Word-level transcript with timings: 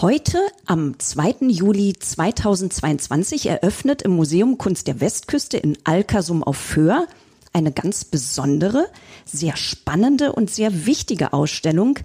Heute, 0.00 0.38
am 0.64 0.96
2. 0.96 1.48
Juli 1.48 1.92
2022, 1.92 3.46
eröffnet 3.46 4.02
im 4.02 4.12
Museum 4.12 4.56
Kunst 4.56 4.86
der 4.86 5.00
Westküste 5.00 5.56
in 5.56 5.76
Alkersum 5.82 6.44
auf 6.44 6.56
Föhr 6.56 7.08
eine 7.52 7.72
ganz 7.72 8.04
besondere, 8.04 8.86
sehr 9.24 9.56
spannende 9.56 10.30
und 10.30 10.50
sehr 10.50 10.86
wichtige 10.86 11.32
Ausstellung, 11.32 11.98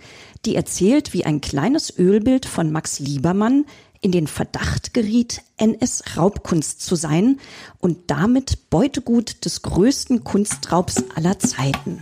die 0.44 0.56
erzählt, 0.56 1.14
wie 1.14 1.24
ein 1.24 1.40
kleines 1.40 1.96
Ölbild 1.96 2.48
von 2.48 2.72
Max 2.72 2.98
Liebermann 2.98 3.66
in 4.02 4.12
den 4.12 4.26
Verdacht 4.26 4.96
geriet, 4.96 5.44
NS-Raubkunst 5.58 6.82
zu 6.82 6.96
sein 6.96 7.40
und 7.78 8.10
damit 8.10 8.72
Beutegut 8.72 9.46
des 9.46 9.62
größten 9.62 10.24
Kunstraubs 10.24 11.04
aller 11.14 11.38
Zeiten. 11.38 12.02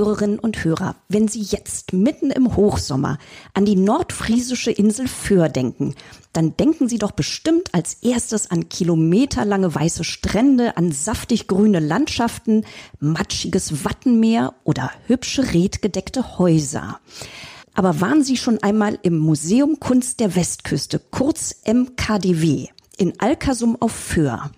Hörerinnen 0.00 0.38
und 0.38 0.64
Hörer, 0.64 0.96
wenn 1.10 1.28
Sie 1.28 1.42
jetzt 1.42 1.92
mitten 1.92 2.30
im 2.30 2.56
Hochsommer 2.56 3.18
an 3.52 3.66
die 3.66 3.76
nordfriesische 3.76 4.70
Insel 4.70 5.06
Föhr 5.06 5.50
denken, 5.50 5.94
dann 6.32 6.56
denken 6.56 6.88
Sie 6.88 6.96
doch 6.96 7.10
bestimmt 7.10 7.74
als 7.74 7.98
erstes 8.00 8.50
an 8.50 8.70
kilometerlange 8.70 9.74
weiße 9.74 10.04
Strände, 10.04 10.78
an 10.78 10.90
saftig 10.90 11.48
grüne 11.48 11.80
Landschaften, 11.80 12.64
matschiges 12.98 13.84
Wattenmeer 13.84 14.54
oder 14.64 14.90
hübsche 15.06 15.52
redgedeckte 15.52 16.38
Häuser. 16.38 16.98
Aber 17.74 18.00
waren 18.00 18.24
Sie 18.24 18.38
schon 18.38 18.62
einmal 18.62 18.98
im 19.02 19.18
Museum 19.18 19.80
Kunst 19.80 20.20
der 20.20 20.34
Westküste, 20.34 20.98
kurz 21.10 21.56
MKDW, 21.66 22.68
in 22.96 23.20
Alkersum 23.20 23.76
auf 23.78 23.92
Föhr? 23.92 24.50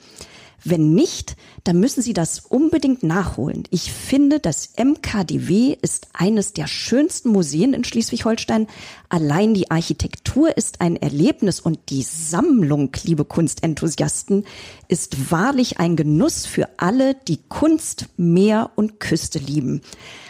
Wenn 0.65 0.95
nicht, 0.95 1.37
dann 1.65 1.81
müssen 1.81 2.03
Sie 2.03 2.13
das 2.13 2.39
unbedingt 2.39 3.03
nachholen. 3.03 3.65
Ich 3.71 3.91
finde, 3.91 4.39
das 4.39 4.75
MKDW 4.77 5.77
ist 5.81 6.07
eines 6.13 6.53
der 6.53 6.69
schönsten 6.69 7.31
Museen 7.31 7.75
in 7.75 7.83
Schleswig-Holstein. 7.83 8.69
Allein 9.09 9.55
die 9.55 9.73
Architektur 9.73 10.57
ist 10.57 10.81
ein 10.81 10.95
Erlebnis 10.95 11.59
und 11.59 11.81
die 11.89 12.03
Sammlung, 12.03 12.93
liebe 13.03 13.25
Kunstenthusiasten, 13.25 14.45
ist 14.87 15.33
wahrlich 15.33 15.81
ein 15.81 15.97
Genuss 15.97 16.47
für 16.47 16.69
alle, 16.77 17.17
die 17.27 17.41
Kunst, 17.49 18.07
Meer 18.17 18.71
und 18.77 19.01
Küste 19.01 19.41
lieben. 19.41 19.81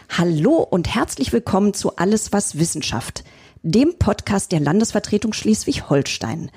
Hallo 0.08 0.56
und 0.62 0.94
herzlich 0.94 1.32
willkommen 1.34 1.74
zu 1.74 1.96
Alles 1.96 2.32
was 2.32 2.58
Wissenschaft, 2.58 3.22
dem 3.62 3.98
Podcast 3.98 4.52
der 4.52 4.60
Landesvertretung 4.60 5.34
Schleswig-Holstein. 5.34 6.50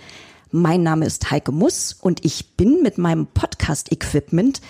Mein 0.52 0.84
Name 0.84 1.06
ist 1.06 1.32
Heike 1.32 1.52
Muss 1.52 1.94
und 2.00 2.24
ich 2.24 2.56
bin 2.56 2.82
mit 2.82 2.98
meinem 2.98 3.28
Podcast-Equipment 3.28 4.62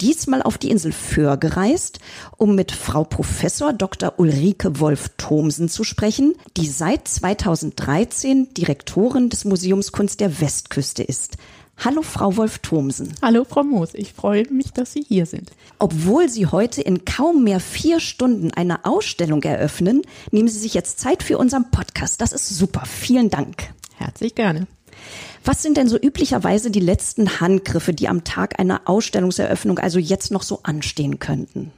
diesmal 0.00 0.42
auf 0.42 0.58
die 0.58 0.70
Insel 0.70 0.92
Föhr 0.92 1.36
gereist, 1.36 1.98
um 2.36 2.54
mit 2.54 2.72
Frau 2.72 3.04
Professor 3.04 3.72
Dr. 3.72 4.14
Ulrike 4.18 4.80
Wolf-Thomsen 4.80 5.68
zu 5.68 5.84
sprechen, 5.84 6.34
die 6.56 6.68
seit 6.68 7.08
2013 7.08 8.54
Direktorin 8.54 9.28
des 9.28 9.44
Museums 9.44 9.92
Kunst 9.92 10.20
der 10.20 10.40
Westküste 10.40 11.02
ist. 11.02 11.36
Hallo, 11.76 12.02
Frau 12.02 12.36
Wolf-Thomsen. 12.36 13.14
Hallo, 13.20 13.44
Frau 13.44 13.64
Moos. 13.64 13.94
Ich 13.94 14.12
freue 14.12 14.48
mich, 14.50 14.72
dass 14.72 14.92
Sie 14.92 15.04
hier 15.06 15.26
sind. 15.26 15.50
Obwohl 15.80 16.28
Sie 16.28 16.46
heute 16.46 16.80
in 16.80 17.04
kaum 17.04 17.42
mehr 17.42 17.58
vier 17.58 17.98
Stunden 17.98 18.52
eine 18.52 18.84
Ausstellung 18.84 19.42
eröffnen, 19.42 20.02
nehmen 20.30 20.48
Sie 20.48 20.60
sich 20.60 20.74
jetzt 20.74 21.00
Zeit 21.00 21.22
für 21.24 21.36
unseren 21.36 21.70
Podcast. 21.72 22.20
Das 22.20 22.32
ist 22.32 22.48
super. 22.48 22.84
Vielen 22.86 23.28
Dank. 23.28 23.74
Herzlich 23.96 24.36
gerne. 24.36 24.68
Was 25.44 25.62
sind 25.62 25.76
denn 25.76 25.88
so 25.88 25.98
üblicherweise 25.98 26.70
die 26.70 26.80
letzten 26.80 27.38
Handgriffe, 27.40 27.92
die 27.92 28.08
am 28.08 28.24
Tag 28.24 28.58
einer 28.58 28.82
Ausstellungseröffnung 28.86 29.78
also 29.78 29.98
jetzt 29.98 30.30
noch 30.30 30.42
so 30.42 30.60
anstehen 30.62 31.18
könnten? 31.18 31.70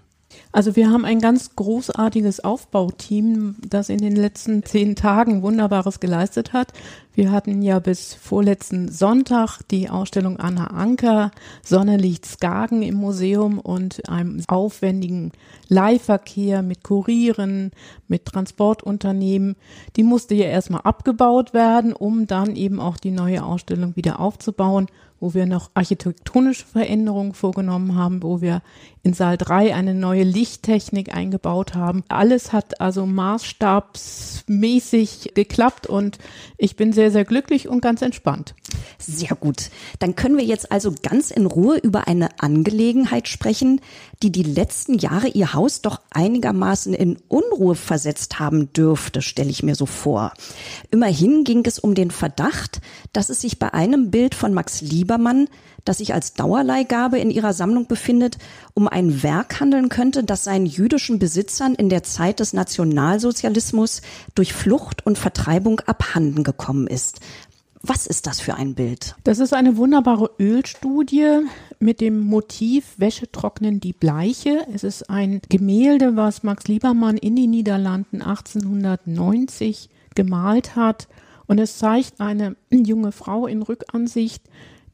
Also 0.57 0.75
wir 0.75 0.91
haben 0.91 1.05
ein 1.05 1.21
ganz 1.21 1.55
großartiges 1.55 2.41
Aufbauteam, 2.41 3.57
das 3.69 3.91
in 3.91 3.99
den 3.99 4.17
letzten 4.17 4.65
zehn 4.65 4.97
Tagen 4.97 5.43
Wunderbares 5.43 6.01
geleistet 6.01 6.55
hat. 6.55 6.73
Wir 7.13 7.31
hatten 7.31 7.61
ja 7.61 7.79
bis 7.79 8.15
vorletzten 8.15 8.89
Sonntag 8.89 9.61
die 9.71 9.91
Ausstellung 9.91 10.39
Anna 10.39 10.69
Anker, 10.69 11.31
Sonnenlicht 11.63 12.25
Skagen 12.25 12.81
im 12.81 12.95
Museum 12.95 13.59
und 13.59 14.09
einem 14.09 14.43
aufwendigen 14.49 15.33
Leihverkehr 15.69 16.63
mit 16.63 16.83
Kurieren, 16.83 17.71
mit 18.09 18.25
Transportunternehmen. 18.25 19.57
Die 19.97 20.05
musste 20.05 20.35
ja 20.35 20.47
erstmal 20.47 20.81
abgebaut 20.85 21.53
werden, 21.53 21.93
um 21.93 22.27
dann 22.27 22.57
eben 22.57 22.81
auch 22.81 22.97
die 22.97 23.11
neue 23.11 23.45
Ausstellung 23.45 23.95
wieder 23.95 24.21
aufzubauen 24.21 24.87
wo 25.21 25.35
wir 25.35 25.47
noch 25.47 25.71
architektonische 25.75 26.67
Veränderungen 26.67 27.35
vorgenommen 27.35 27.95
haben, 27.95 28.21
wo 28.23 28.41
wir 28.41 28.63
in 29.03 29.13
Saal 29.15 29.37
3 29.39 29.75
eine 29.75 29.95
neue 29.95 30.25
Lichttechnik 30.25 31.15
eingebaut 31.15 31.75
haben. 31.75 32.03
Alles 32.09 32.53
hat 32.53 32.81
also 32.81 33.07
maßstabsmäßig 33.07 35.31
geklappt 35.35 35.87
und 35.87 36.19
ich 36.59 36.75
bin 36.75 36.93
sehr, 36.93 37.13
sehr 37.13 37.25
glücklich 37.25 37.69
und 37.69 37.81
ganz 37.81 38.03
entspannt. 38.03 38.57
Sehr 38.99 39.37
gut. 39.37 39.71
Dann 40.01 40.17
können 40.17 40.37
wir 40.37 40.45
jetzt 40.45 40.73
also 40.73 40.93
ganz 41.03 41.31
in 41.31 41.47
Ruhe 41.47 41.79
über 41.79 42.09
eine 42.09 42.41
Angelegenheit 42.41 43.29
sprechen, 43.29 43.81
die 44.23 44.33
die 44.33 44.43
letzten 44.43 44.99
Jahre 44.99 45.29
ihr 45.29 45.55
Haus 45.55 45.83
doch 45.83 46.01
einigermaßen 46.11 46.93
in 46.93 47.19
Unruhe 47.29 47.77
versetzt 47.77 48.41
haben 48.41 48.73
dürfte, 48.73 49.23
stelle 49.23 49.51
ich 49.51 49.63
mir 49.63 49.77
so 49.77 49.87
vor. 49.87 50.33
Immerhin 50.91 51.45
ging 51.45 51.65
es 51.65 51.79
um 51.79 51.95
den 51.95 52.11
Verdacht, 52.11 52.81
dass 53.13 53.31
es 53.31 53.43
sich 53.43 53.61
bei 53.61 53.73
einem 53.73 54.11
Bild 54.11 54.35
von 54.35 54.53
Max 54.53 54.81
Liebermann, 55.07 55.49
das 55.85 55.99
sich 55.99 56.15
als 56.15 56.35
Dauerleihgabe 56.35 57.19
in 57.21 57.31
ihrer 57.31 57.53
Sammlung 57.53 57.87
befindet, 57.87 58.39
um 58.75 58.89
ein 58.89 59.23
Werk 59.23 59.61
handeln 59.61 59.89
könnte, 59.89 60.25
das 60.25 60.43
seinen 60.43 60.67
jüdischen 60.67 61.21
Besitzern 61.21 61.77
in 61.77 61.89
der 61.89 62.03
Zeit 62.03 62.41
des 62.41 62.53
Nationalsozialismus 62.53 64.03
durch 64.35 64.53
Flucht 64.53 65.07
und 65.07 65.17
Vertreibung 65.17 65.81
abhanden 65.81 66.43
gekommen 66.43 66.89
ist. 66.89 67.21
Was 67.83 68.09
ist 68.09 68.27
das 68.27 68.41
für 68.41 68.55
ein 68.55 68.75
Bild? 68.75 69.15
Das 69.23 69.39
ist 69.39 69.55
eine 69.55 69.77
wunderbare 69.77 70.31
Ölstudie 70.41 71.43
mit 71.79 72.01
dem 72.01 72.19
Motiv 72.19 72.95
Wäsche 72.97 73.31
trocknen 73.31 73.79
die 73.79 73.93
Bleiche. 73.93 74.67
Es 74.75 74.83
ist 74.83 75.09
ein 75.09 75.41
Gemälde, 75.49 76.17
was 76.17 76.43
Max 76.43 76.67
Liebermann 76.67 77.17
in 77.17 77.37
den 77.37 77.51
Niederlanden 77.51 78.23
1890 78.23 79.89
gemalt 80.17 80.75
hat. 80.75 81.07
Und 81.47 81.59
es 81.59 81.79
zeigt 81.79 82.21
eine 82.21 82.57
junge 82.71 83.13
Frau 83.13 83.47
in 83.47 83.63
Rückansicht, 83.63 84.43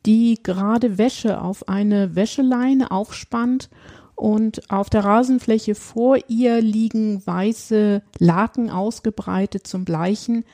die 0.06 0.38
gerade 0.42 0.98
Wäsche 0.98 1.40
auf 1.40 1.68
eine 1.68 2.14
Wäscheleine 2.14 2.90
aufspannt 2.90 3.68
und 4.14 4.70
auf 4.70 4.90
der 4.90 5.04
Rasenfläche 5.04 5.74
vor 5.74 6.16
ihr 6.28 6.60
liegen 6.60 7.26
weiße 7.26 8.02
Laken 8.18 8.70
ausgebreitet 8.70 9.66
zum 9.66 9.84
Bleichen. 9.84 10.44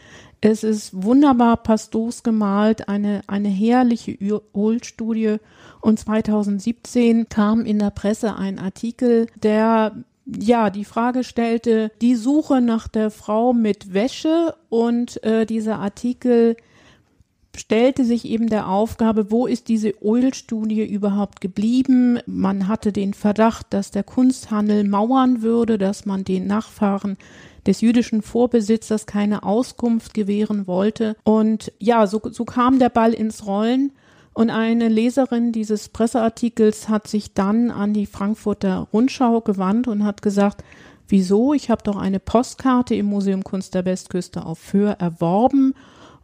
Es 0.40 0.62
ist 0.62 1.02
wunderbar 1.02 1.56
pastos 1.58 2.22
gemalt, 2.22 2.88
eine, 2.88 3.22
eine 3.26 3.48
herrliche 3.48 4.16
Ölstudie. 4.56 5.36
Und 5.80 5.98
2017 5.98 7.28
kam 7.28 7.64
in 7.64 7.78
der 7.78 7.90
Presse 7.90 8.36
ein 8.36 8.58
Artikel, 8.58 9.26
der 9.34 9.96
ja, 10.38 10.70
die 10.70 10.84
Frage 10.84 11.24
stellte, 11.24 11.90
die 12.02 12.14
Suche 12.14 12.60
nach 12.60 12.86
der 12.86 13.10
Frau 13.10 13.52
mit 13.52 13.94
Wäsche 13.94 14.54
und 14.68 15.22
äh, 15.24 15.46
dieser 15.46 15.78
Artikel 15.78 16.56
stellte 17.58 18.04
sich 18.04 18.24
eben 18.24 18.48
der 18.48 18.68
Aufgabe, 18.68 19.30
wo 19.30 19.46
ist 19.46 19.68
diese 19.68 19.90
Ölstudie 20.02 20.84
überhaupt 20.84 21.40
geblieben? 21.40 22.18
Man 22.26 22.68
hatte 22.68 22.92
den 22.92 23.14
Verdacht, 23.14 23.66
dass 23.70 23.90
der 23.90 24.04
Kunsthandel 24.04 24.88
mauern 24.88 25.42
würde, 25.42 25.78
dass 25.78 26.06
man 26.06 26.24
den 26.24 26.46
Nachfahren 26.46 27.16
des 27.66 27.80
jüdischen 27.80 28.22
Vorbesitzers 28.22 29.06
keine 29.06 29.42
Auskunft 29.42 30.14
gewähren 30.14 30.66
wollte. 30.66 31.16
Und 31.24 31.72
ja, 31.78 32.06
so, 32.06 32.20
so 32.30 32.44
kam 32.44 32.78
der 32.78 32.88
Ball 32.88 33.12
ins 33.12 33.46
Rollen. 33.46 33.92
Und 34.32 34.50
eine 34.50 34.88
Leserin 34.88 35.52
dieses 35.52 35.88
Presseartikels 35.88 36.88
hat 36.88 37.08
sich 37.08 37.34
dann 37.34 37.70
an 37.70 37.92
die 37.92 38.06
Frankfurter 38.06 38.86
Rundschau 38.92 39.40
gewandt 39.40 39.88
und 39.88 40.04
hat 40.04 40.22
gesagt, 40.22 40.62
wieso? 41.08 41.54
Ich 41.54 41.70
habe 41.70 41.82
doch 41.82 41.96
eine 41.96 42.20
Postkarte 42.20 42.94
im 42.94 43.06
Museum 43.06 43.42
Kunst 43.42 43.74
der 43.74 43.84
Westküste 43.84 44.46
auf 44.46 44.58
Föhr 44.58 44.92
erworben 44.92 45.74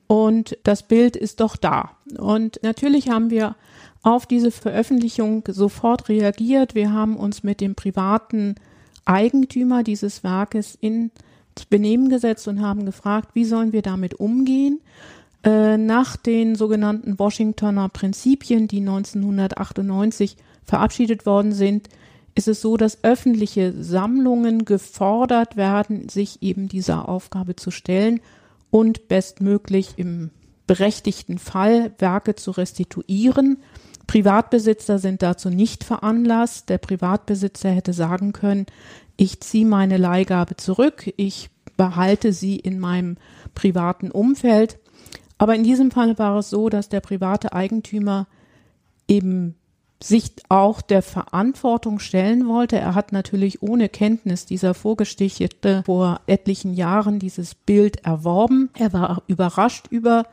und 0.07 0.59
das 0.65 0.83
Bild 0.83 1.17
ist 1.17 1.41
doch 1.41 1.57
da. 1.57 1.91
Und 2.19 2.61
natürlich 2.63 3.09
haben 3.09 3.31
wir 3.31 3.57
auf 4.03 4.27
diese 4.27 4.51
Veröffentlichung 4.51 5.45
sofort 5.49 6.09
reagiert. 6.09 6.75
Wir 6.75 6.93
haben 6.93 7.17
uns 7.17 7.43
mit 7.43 7.61
dem 7.61 7.75
privaten 7.75 8.57
Eigentümer 9.07 9.83
dieses 9.83 10.23
Werkes 10.23 10.77
in 10.81 11.11
Benehmen 11.71 12.09
gesetzt 12.09 12.49
und 12.49 12.61
haben 12.61 12.85
gefragt, 12.85 13.31
wie 13.35 13.45
sollen 13.45 13.73
wir 13.73 13.83
damit 13.83 14.15
umgehen? 14.15 14.81
Äh, 15.45 15.77
nach 15.79 16.17
den 16.17 16.57
sogenannten 16.57 17.19
Washingtoner 17.19 17.89
Prinzipien, 17.89 18.67
die 18.69 18.81
1998 18.81 20.37
verabschiedet 20.65 21.27
worden 21.27 21.53
sind, 21.53 21.89
ist 22.35 22.49
es 22.49 22.61
so, 22.61 22.77
dass 22.77 23.05
öffentliche 23.05 23.73
Sammlungen 23.81 24.65
gefordert 24.65 25.57
werden, 25.57 26.09
sich 26.09 26.43
eben 26.43 26.69
dieser 26.69 27.09
Aufgabe 27.09 27.57
zu 27.57 27.71
stellen 27.71 28.21
und 28.75 29.07
bestmöglich 29.07 29.93
im 29.99 30.31
berechtigten 30.67 31.39
Fall 31.39 31.93
Werke 31.99 32.35
zu 32.35 32.51
restituieren. 32.51 33.59
Privatbesitzer 34.09 34.99
sind 34.99 35.23
dazu 35.23 35.49
nicht 35.49 35.85
veranlasst. 35.85 36.71
Der 36.71 36.79
Privatbesitzer 36.79 37.71
hätte 37.71 37.93
sagen 37.93 38.33
können, 38.33 38.67
ich 39.17 39.41
ziehe 39.41 39.65
meine 39.65 39.97
Leihgabe 39.97 40.57
zurück, 40.57 41.09
ich 41.17 41.51
behalte 41.77 42.33
sie 42.33 42.57
in 42.57 42.81
meinem 42.81 43.17
privaten 43.55 44.11
Umfeld. 44.11 44.81
Aber 45.39 45.55
in 45.55 45.63
diesem 45.63 45.93
Fall 45.93 46.19
war 46.19 46.37
es 46.39 46.51
so, 46.51 46.69
dass 46.69 46.89
der 46.89 47.01
private 47.01 47.53
Eigentümer 47.53 48.27
eben 49.07 49.55
sich 50.03 50.33
auch 50.49 50.83
der 50.83 51.03
Verantwortung 51.03 51.99
stellen 51.99 52.47
wollte. 52.47 52.77
Er 52.77 52.95
hat 52.95 53.13
natürlich 53.13 53.63
ohne 53.63 53.89
Kenntnis 53.89 54.45
dieser 54.45 54.75
Vorgeschichte 54.75 55.83
vor 55.87 56.21
etlichen 56.27 56.75
Jahren 56.75 57.19
dieses 57.19 57.55
Bild 57.55 58.05
erworben. 58.05 58.71
Er 58.79 58.93
war 58.93 59.23
überrascht 59.29 59.87
über 59.91 60.27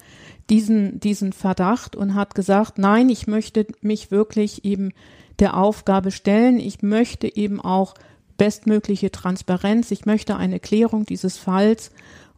diesen, 0.49 0.99
diesen 0.99 1.31
Verdacht 1.31 1.95
und 1.95 2.15
hat 2.15 2.35
gesagt, 2.35 2.77
nein, 2.77 3.09
ich 3.09 3.27
möchte 3.27 3.65
mich 3.81 4.11
wirklich 4.11 4.65
eben 4.65 4.91
der 5.39 5.55
Aufgabe 5.55 6.11
stellen. 6.11 6.59
Ich 6.59 6.81
möchte 6.81 7.33
eben 7.33 7.61
auch 7.61 7.93
bestmögliche 8.37 9.11
Transparenz. 9.11 9.91
Ich 9.91 10.05
möchte 10.05 10.35
eine 10.35 10.59
Klärung 10.59 11.05
dieses 11.05 11.37
Falls. 11.37 11.91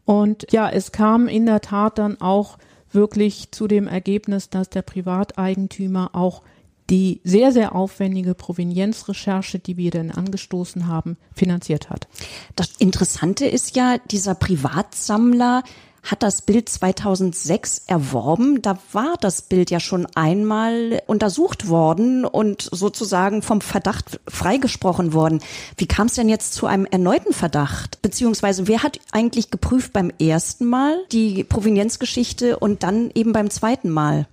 Und 0.05 0.51
ja, 0.51 0.69
es 0.69 0.91
kam 0.91 1.27
in 1.27 1.45
der 1.45 1.61
Tat 1.61 1.97
dann 1.97 2.21
auch 2.21 2.57
wirklich 2.91 3.51
zu 3.51 3.67
dem 3.67 3.87
Ergebnis, 3.87 4.49
dass 4.49 4.69
der 4.69 4.81
Privateigentümer 4.83 6.11
auch 6.13 6.43
die 6.89 7.21
sehr, 7.23 7.51
sehr 7.51 7.75
aufwendige 7.75 8.33
Provenienzrecherche, 8.33 9.59
die 9.59 9.77
wir 9.77 9.91
dann 9.91 10.11
angestoßen 10.11 10.87
haben, 10.87 11.17
finanziert 11.33 11.89
hat. 11.89 12.07
Das 12.55 12.71
Interessante 12.77 13.45
ist 13.45 13.75
ja, 13.75 13.97
dieser 14.09 14.35
Privatsammler 14.35 15.63
hat 16.03 16.21
das 16.21 16.41
Bild 16.41 16.67
2006 16.67 17.83
erworben. 17.87 18.61
Da 18.61 18.77
war 18.91 19.15
das 19.21 19.43
Bild 19.43 19.71
ja 19.71 19.79
schon 19.79 20.05
einmal 20.15 21.01
untersucht 21.07 21.69
worden 21.69 22.25
und 22.25 22.67
sozusagen 22.71 23.41
vom 23.41 23.61
Verdacht 23.61 24.19
freigesprochen 24.27 25.13
worden. 25.13 25.39
Wie 25.77 25.87
kam 25.87 26.07
es 26.07 26.15
denn 26.15 26.27
jetzt 26.27 26.53
zu 26.53 26.67
einem 26.67 26.85
erneuten 26.85 27.33
Verdacht? 27.33 28.01
Beziehungsweise 28.01 28.67
wer 28.67 28.83
hat 28.83 28.99
eigentlich 29.13 29.49
geprüft 29.49 29.93
beim 29.93 30.11
ersten 30.19 30.65
Mal 30.65 30.97
die 31.11 31.45
Provenienzgeschichte 31.45 32.59
und 32.59 32.83
dann 32.83 33.09
eben 33.15 33.31
beim 33.31 33.49
zweiten 33.49 33.89
Mal? 33.89 34.27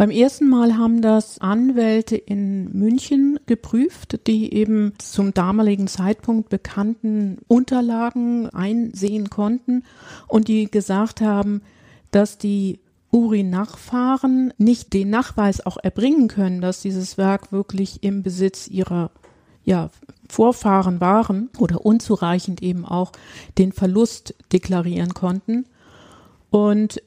Beim 0.00 0.10
ersten 0.10 0.48
Mal 0.48 0.78
haben 0.78 1.02
das 1.02 1.42
Anwälte 1.42 2.16
in 2.16 2.72
München 2.72 3.38
geprüft, 3.44 4.26
die 4.26 4.54
eben 4.54 4.94
zum 4.96 5.34
damaligen 5.34 5.88
Zeitpunkt 5.88 6.48
bekannten 6.48 7.36
Unterlagen 7.48 8.48
einsehen 8.48 9.28
konnten 9.28 9.84
und 10.26 10.48
die 10.48 10.70
gesagt 10.70 11.20
haben, 11.20 11.60
dass 12.12 12.38
die 12.38 12.80
Uri-Nachfahren 13.12 14.54
nicht 14.56 14.94
den 14.94 15.10
Nachweis 15.10 15.66
auch 15.66 15.76
erbringen 15.76 16.28
können, 16.28 16.62
dass 16.62 16.80
dieses 16.80 17.18
Werk 17.18 17.52
wirklich 17.52 18.02
im 18.02 18.22
Besitz 18.22 18.68
ihrer 18.68 19.10
ja, 19.64 19.90
Vorfahren 20.30 21.02
waren 21.02 21.50
oder 21.58 21.84
unzureichend 21.84 22.62
eben 22.62 22.86
auch 22.86 23.12
den 23.58 23.72
Verlust 23.72 24.34
deklarieren 24.50 25.12
konnten. 25.12 25.66
Und 26.48 27.02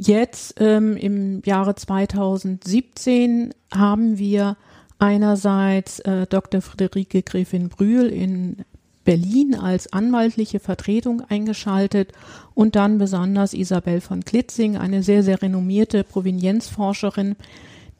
Jetzt 0.00 0.54
ähm, 0.60 0.96
im 0.96 1.42
Jahre 1.44 1.74
2017 1.74 3.52
haben 3.74 4.16
wir 4.16 4.56
einerseits 5.00 5.98
äh, 6.00 6.26
Dr. 6.28 6.60
Friederike 6.60 7.22
Gräfin 7.22 7.68
Brühl 7.68 8.06
in 8.06 8.64
Berlin 9.04 9.56
als 9.56 9.92
anwaltliche 9.92 10.60
Vertretung 10.60 11.22
eingeschaltet 11.28 12.12
und 12.54 12.76
dann 12.76 12.98
besonders 12.98 13.54
Isabel 13.54 14.00
von 14.00 14.24
Klitzing, 14.24 14.76
eine 14.76 15.02
sehr, 15.02 15.24
sehr 15.24 15.42
renommierte 15.42 16.04
Provenienzforscherin, 16.04 17.34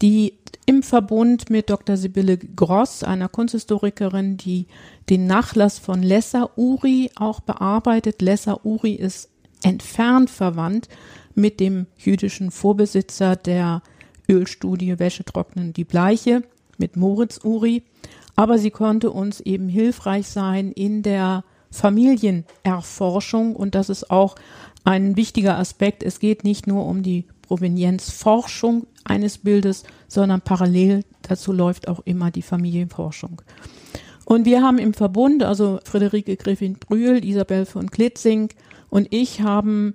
die 0.00 0.34
im 0.66 0.84
Verbund 0.84 1.50
mit 1.50 1.68
Dr. 1.68 1.96
Sibylle 1.96 2.38
Gross, 2.38 3.02
einer 3.02 3.28
Kunsthistorikerin, 3.28 4.36
die 4.36 4.66
den 5.10 5.26
Nachlass 5.26 5.80
von 5.80 6.02
Lessa 6.02 6.50
Uri 6.54 7.10
auch 7.16 7.40
bearbeitet. 7.40 8.22
Lessa 8.22 8.60
Uri 8.62 8.92
ist 8.92 9.30
entfernt 9.64 10.30
verwandt 10.30 10.88
mit 11.38 11.60
dem 11.60 11.86
jüdischen 11.96 12.50
Vorbesitzer 12.50 13.36
der 13.36 13.82
Ölstudie 14.28 14.98
Wäsche 14.98 15.24
trocknen 15.24 15.72
die 15.72 15.84
Bleiche 15.84 16.42
mit 16.76 16.96
Moritz 16.96 17.40
Uri. 17.42 17.82
Aber 18.36 18.58
sie 18.58 18.70
konnte 18.70 19.10
uns 19.10 19.40
eben 19.40 19.68
hilfreich 19.68 20.28
sein 20.28 20.70
in 20.72 21.02
der 21.02 21.44
Familienerforschung 21.70 23.56
und 23.56 23.74
das 23.74 23.88
ist 23.88 24.10
auch 24.10 24.36
ein 24.84 25.16
wichtiger 25.16 25.58
Aspekt. 25.58 26.02
Es 26.02 26.18
geht 26.18 26.44
nicht 26.44 26.66
nur 26.66 26.86
um 26.86 27.02
die 27.02 27.26
Provenienzforschung 27.42 28.86
eines 29.04 29.38
Bildes, 29.38 29.84
sondern 30.06 30.40
parallel 30.40 31.04
dazu 31.22 31.52
läuft 31.52 31.88
auch 31.88 32.00
immer 32.04 32.30
die 32.30 32.42
Familienforschung. 32.42 33.42
Und 34.24 34.44
wir 34.44 34.62
haben 34.62 34.78
im 34.78 34.92
Verbund, 34.92 35.42
also 35.42 35.80
Friederike 35.84 36.36
Griffin-Brühl, 36.36 37.24
Isabel 37.24 37.64
von 37.64 37.90
Klitzing 37.90 38.50
und 38.90 39.08
ich 39.10 39.40
haben 39.40 39.94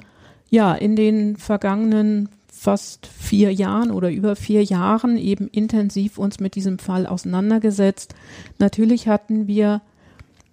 ja 0.54 0.76
in 0.76 0.96
den 0.96 1.36
vergangenen 1.36 2.30
fast 2.48 3.08
vier 3.08 3.52
Jahren 3.52 3.90
oder 3.90 4.12
über 4.12 4.36
vier 4.36 4.64
Jahren 4.64 5.18
eben 5.18 5.48
intensiv 5.48 6.20
uns 6.20 6.40
mit 6.40 6.54
diesem 6.54 6.78
Fall 6.78 7.08
auseinandergesetzt. 7.08 8.14
Natürlich 8.60 9.08
hatten 9.08 9.48
wir 9.48 9.82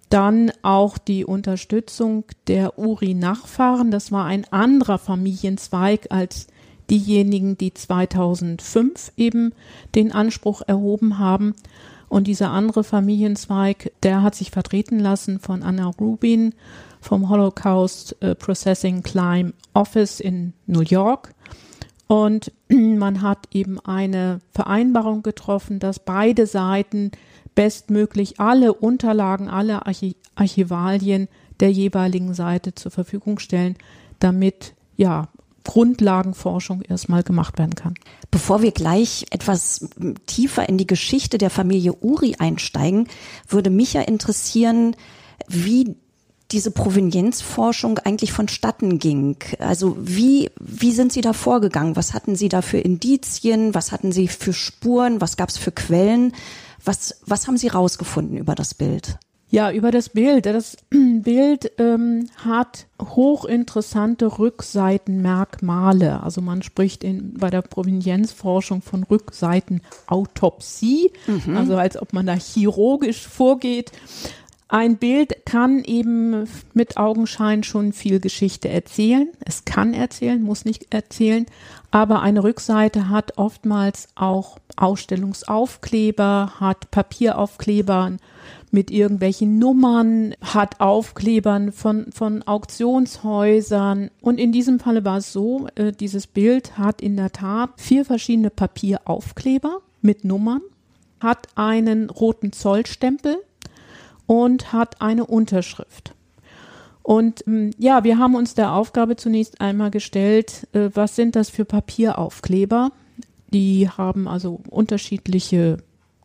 dann 0.09 0.51
auch 0.63 0.97
die 0.97 1.23
Unterstützung 1.23 2.25
der 2.47 2.79
Uri-Nachfahren. 2.79 3.91
Das 3.91 4.11
war 4.11 4.25
ein 4.25 4.45
anderer 4.51 4.97
Familienzweig 4.97 6.07
als 6.09 6.47
diejenigen, 6.89 7.57
die 7.59 7.73
2005 7.73 9.13
eben 9.17 9.53
den 9.93 10.11
Anspruch 10.11 10.63
erhoben 10.65 11.19
haben. 11.19 11.53
Und 12.09 12.25
dieser 12.25 12.49
andere 12.49 12.83
Familienzweig, 12.83 13.91
der 14.01 14.23
hat 14.23 14.33
sich 14.33 14.49
vertreten 14.49 14.99
lassen 14.99 15.39
von 15.39 15.61
Anna 15.61 15.85
Rubin 15.85 16.55
vom 17.01 17.29
Holocaust 17.29 18.15
äh, 18.21 18.35
Processing 18.35 19.03
Climb 19.03 19.53
Office 19.73 20.19
in 20.19 20.53
New 20.67 20.81
York. 20.81 21.33
Und 22.07 22.51
man 22.69 23.21
hat 23.21 23.47
eben 23.51 23.79
eine 23.79 24.39
Vereinbarung 24.53 25.23
getroffen, 25.23 25.79
dass 25.79 25.99
beide 25.99 26.45
Seiten 26.45 27.11
bestmöglich 27.55 28.39
alle 28.39 28.73
Unterlagen, 28.73 29.49
alle 29.49 29.85
Archi 29.85 30.15
Archivalien 30.35 31.27
der 31.59 31.71
jeweiligen 31.71 32.33
Seite 32.33 32.73
zur 32.73 32.89
Verfügung 32.89 33.37
stellen, 33.37 33.75
damit 34.19 34.73
ja 34.95 35.27
Grundlagenforschung 35.63 36.81
erstmal 36.81 37.23
gemacht 37.23 37.59
werden 37.59 37.75
kann. 37.75 37.95
Bevor 38.31 38.61
wir 38.61 38.71
gleich 38.71 39.25
etwas 39.29 39.89
tiefer 40.25 40.67
in 40.67 40.77
die 40.77 40.87
Geschichte 40.87 41.37
der 41.37 41.49
Familie 41.49 41.93
Uri 41.93 42.35
einsteigen, 42.39 43.07
würde 43.47 43.69
mich 43.69 43.93
ja 43.93 44.01
interessieren, 44.01 44.95
wie 45.47 45.95
diese 46.51 46.71
Provenienzforschung 46.71 47.99
eigentlich 47.99 48.33
vonstatten 48.33 48.99
ging. 48.99 49.37
Also 49.59 49.95
wie, 49.99 50.49
wie 50.59 50.91
sind 50.91 51.13
Sie 51.13 51.21
da 51.21 51.33
vorgegangen? 51.33 51.95
Was 51.95 52.13
hatten 52.13 52.35
Sie 52.35 52.49
da 52.49 52.61
für 52.61 52.79
Indizien? 52.79 53.73
Was 53.73 53.91
hatten 53.91 54.11
Sie 54.11 54.27
für 54.27 54.53
Spuren? 54.53 55.21
Was 55.21 55.37
gab 55.37 55.49
es 55.49 55.57
für 55.57 55.71
Quellen? 55.71 56.33
Was, 56.83 57.21
was 57.25 57.47
haben 57.47 57.57
Sie 57.57 57.67
rausgefunden 57.67 58.37
über 58.37 58.55
das 58.55 58.73
Bild? 58.73 59.17
Ja, 59.51 59.69
über 59.69 59.91
das 59.91 60.09
Bild. 60.09 60.45
Das 60.45 60.77
Bild 60.89 61.73
ähm, 61.77 62.29
hat 62.37 62.87
hochinteressante 63.01 64.39
Rückseitenmerkmale. 64.39 66.23
Also 66.23 66.39
man 66.41 66.63
spricht 66.63 67.03
in, 67.03 67.33
bei 67.33 67.49
der 67.49 67.61
Provenienzforschung 67.61 68.81
von 68.81 69.03
Rückseitenautopsie, 69.03 71.11
mhm. 71.27 71.57
also 71.57 71.75
als 71.75 72.01
ob 72.01 72.13
man 72.13 72.25
da 72.25 72.33
chirurgisch 72.33 73.27
vorgeht. 73.27 73.91
Ein 74.71 74.95
Bild 74.95 75.45
kann 75.45 75.83
eben 75.83 76.47
mit 76.73 76.95
Augenschein 76.95 77.61
schon 77.61 77.91
viel 77.91 78.21
Geschichte 78.21 78.69
erzählen. 78.69 79.27
Es 79.43 79.65
kann 79.65 79.93
erzählen, 79.93 80.41
muss 80.41 80.63
nicht 80.63 80.93
erzählen. 80.93 81.45
Aber 81.91 82.21
eine 82.21 82.41
Rückseite 82.41 83.09
hat 83.09 83.37
oftmals 83.37 84.07
auch 84.15 84.59
Ausstellungsaufkleber, 84.77 86.53
hat 86.61 86.89
Papieraufklebern 86.89 88.19
mit 88.71 88.91
irgendwelchen 88.91 89.59
Nummern, 89.59 90.35
hat 90.39 90.79
Aufklebern 90.79 91.73
von, 91.73 92.09
von 92.13 92.41
Auktionshäusern. 92.43 94.09
Und 94.21 94.39
in 94.39 94.53
diesem 94.53 94.79
Falle 94.79 95.03
war 95.03 95.17
es 95.17 95.33
so, 95.33 95.67
äh, 95.75 95.91
dieses 95.91 96.27
Bild 96.27 96.77
hat 96.77 97.01
in 97.01 97.17
der 97.17 97.33
Tat 97.33 97.71
vier 97.75 98.05
verschiedene 98.05 98.49
Papieraufkleber 98.49 99.81
mit 100.01 100.23
Nummern, 100.23 100.61
hat 101.19 101.49
einen 101.55 102.09
roten 102.09 102.53
Zollstempel 102.53 103.35
und 104.31 104.71
hat 104.71 105.01
eine 105.01 105.25
Unterschrift. 105.25 106.15
Und 107.03 107.45
ähm, 107.47 107.71
ja, 107.77 108.05
wir 108.05 108.17
haben 108.17 108.33
uns 108.33 108.53
der 108.53 108.71
Aufgabe 108.71 109.17
zunächst 109.17 109.59
einmal 109.59 109.91
gestellt, 109.91 110.69
äh, 110.71 110.89
was 110.93 111.17
sind 111.17 111.35
das 111.35 111.49
für 111.49 111.65
Papieraufkleber? 111.65 112.93
Die 113.51 113.89
haben 113.89 114.29
also 114.29 114.61
unterschiedliche 114.69 115.79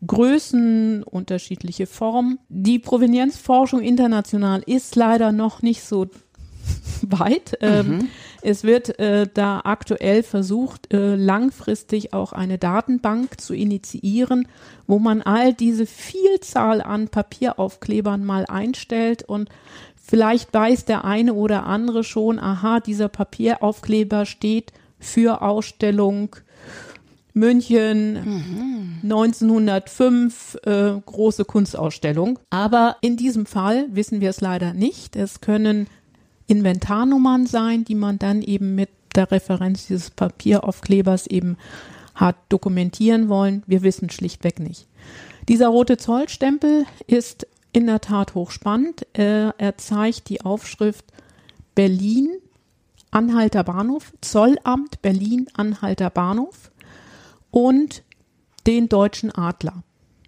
Größen, 0.07 1.03
unterschiedliche 1.03 1.89
Formen. 1.89 2.39
Die 2.49 2.79
Provenienzforschung 2.79 3.81
international 3.81 4.63
ist 4.65 4.95
leider 4.95 5.33
noch 5.33 5.63
nicht 5.63 5.83
so 5.83 6.07
weit. 7.03 7.59
Ähm, 7.61 7.89
mhm. 7.89 8.09
Es 8.47 8.63
wird 8.63 9.01
äh, 9.01 9.27
da 9.35 9.63
aktuell 9.65 10.23
versucht, 10.23 10.95
äh, 10.95 11.17
langfristig 11.17 12.13
auch 12.13 12.33
eine 12.33 12.59
Datenbank 12.59 13.41
zu 13.41 13.55
initiieren, 13.55 14.47
wo 14.87 15.01
man 15.01 15.21
all 15.21 15.53
diese 15.53 15.85
Vielzahl 15.85 16.81
an 16.81 17.09
Papieraufklebern 17.09 18.25
mal 18.25 18.47
einstellt 18.47 19.25
und 19.25 19.49
vielleicht 20.01 20.55
weiß 20.55 20.85
der 20.85 21.05
eine 21.05 21.35
oder 21.35 21.67
andere 21.67 22.05
schon, 22.05 22.39
aha, 22.39 22.79
dieser 22.79 23.09
Papieraufkleber 23.09 24.27
steht 24.27 24.73
für 25.01 25.43
Ausstellung 25.43 26.37
München 27.33 28.13
mhm. 28.15 29.01
1905 29.03 30.59
äh, 30.65 30.93
große 31.05 31.45
Kunstausstellung. 31.45 32.39
Aber 32.51 32.97
in 33.01 33.17
diesem 33.17 33.45
Fall 33.45 33.87
wissen 33.91 34.21
wir 34.21 34.31
es 34.31 34.41
leider 34.41 34.73
nicht. 34.73 35.17
Es 35.17 35.41
können 35.41 35.89
Inventarnummern 36.47 37.47
sein, 37.47 37.85
die 37.85 37.95
man 37.95 38.19
dann 38.19 38.43
eben 38.43 38.75
mit 38.75 38.91
der 39.15 39.31
Referenz 39.31 39.87
dieses 39.87 40.11
Papieraufklebers 40.11 41.27
eben 41.27 41.57
hat 42.15 42.37
dokumentieren 42.49 43.29
wollen. 43.29 43.63
Wir 43.67 43.83
wissen 43.83 44.11
schlichtweg 44.11 44.59
nicht. 44.59 44.87
Dieser 45.49 45.69
rote 45.69 45.97
Zollstempel 45.97 46.87
ist 47.07 47.47
in 47.73 47.87
der 47.87 48.01
Tat 48.01 48.35
hochspannend. 48.35 49.07
Er, 49.13 49.55
er 49.59 49.77
zeigt 49.77 50.29
die 50.29 50.41
Aufschrift 50.41 51.05
Berlin, 51.75 52.31
Anhalter 53.11 53.65
Bahnhof, 53.65 54.13
Zollamt 54.21 55.03
Berlin, 55.03 55.47
Anhalter 55.55 56.11
Bahnhof 56.11 56.71
und 57.51 58.03
den 58.67 58.89
deutschen 58.89 59.31
Adler. 59.31 59.83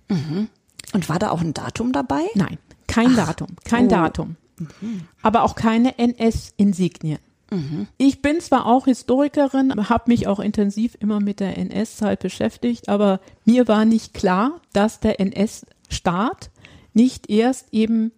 Mhm. 0.08 0.48
Und 0.92 1.08
war 1.08 1.18
da 1.18 1.30
auch 1.30 1.40
ein 1.40 1.54
Datum 1.54 1.92
dabei? 1.92 2.22
Nein, 2.34 2.58
kein 2.86 3.08
Ach, 3.12 3.26
Datum, 3.26 3.48
kein 3.64 3.86
oh. 3.86 3.90
Datum. 3.90 4.36
Mhm. 4.60 5.02
Aber 5.22 5.42
auch 5.42 5.54
keine 5.54 5.98
NS-Insignien. 5.98 7.18
Mhm. 7.50 7.86
Ich 7.96 8.20
bin 8.20 8.40
zwar 8.40 8.66
auch 8.66 8.84
Historikerin, 8.84 9.88
habe 9.88 10.04
mich 10.06 10.26
auch 10.26 10.40
intensiv 10.40 10.96
immer 11.00 11.20
mit 11.20 11.40
der 11.40 11.56
NS-Zeit 11.56 12.20
beschäftigt, 12.20 12.88
aber 12.88 13.20
mir 13.44 13.68
war 13.68 13.84
nicht 13.84 14.14
klar, 14.14 14.60
dass 14.72 15.00
der 15.00 15.20
NS-Staat 15.20 16.50
nicht 16.92 17.30
erst 17.30 17.72
eben 17.72 18.12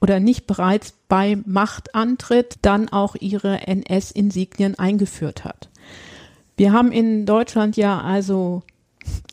oder 0.00 0.20
nicht 0.20 0.46
bereits 0.46 0.94
bei 1.08 1.38
Machtantritt 1.44 2.58
dann 2.62 2.88
auch 2.88 3.16
ihre 3.16 3.66
NS-Insignien 3.66 4.78
eingeführt 4.78 5.44
hat. 5.44 5.68
Wir 6.56 6.72
haben 6.72 6.92
in 6.92 7.26
Deutschland 7.26 7.76
ja 7.76 8.00
also 8.00 8.62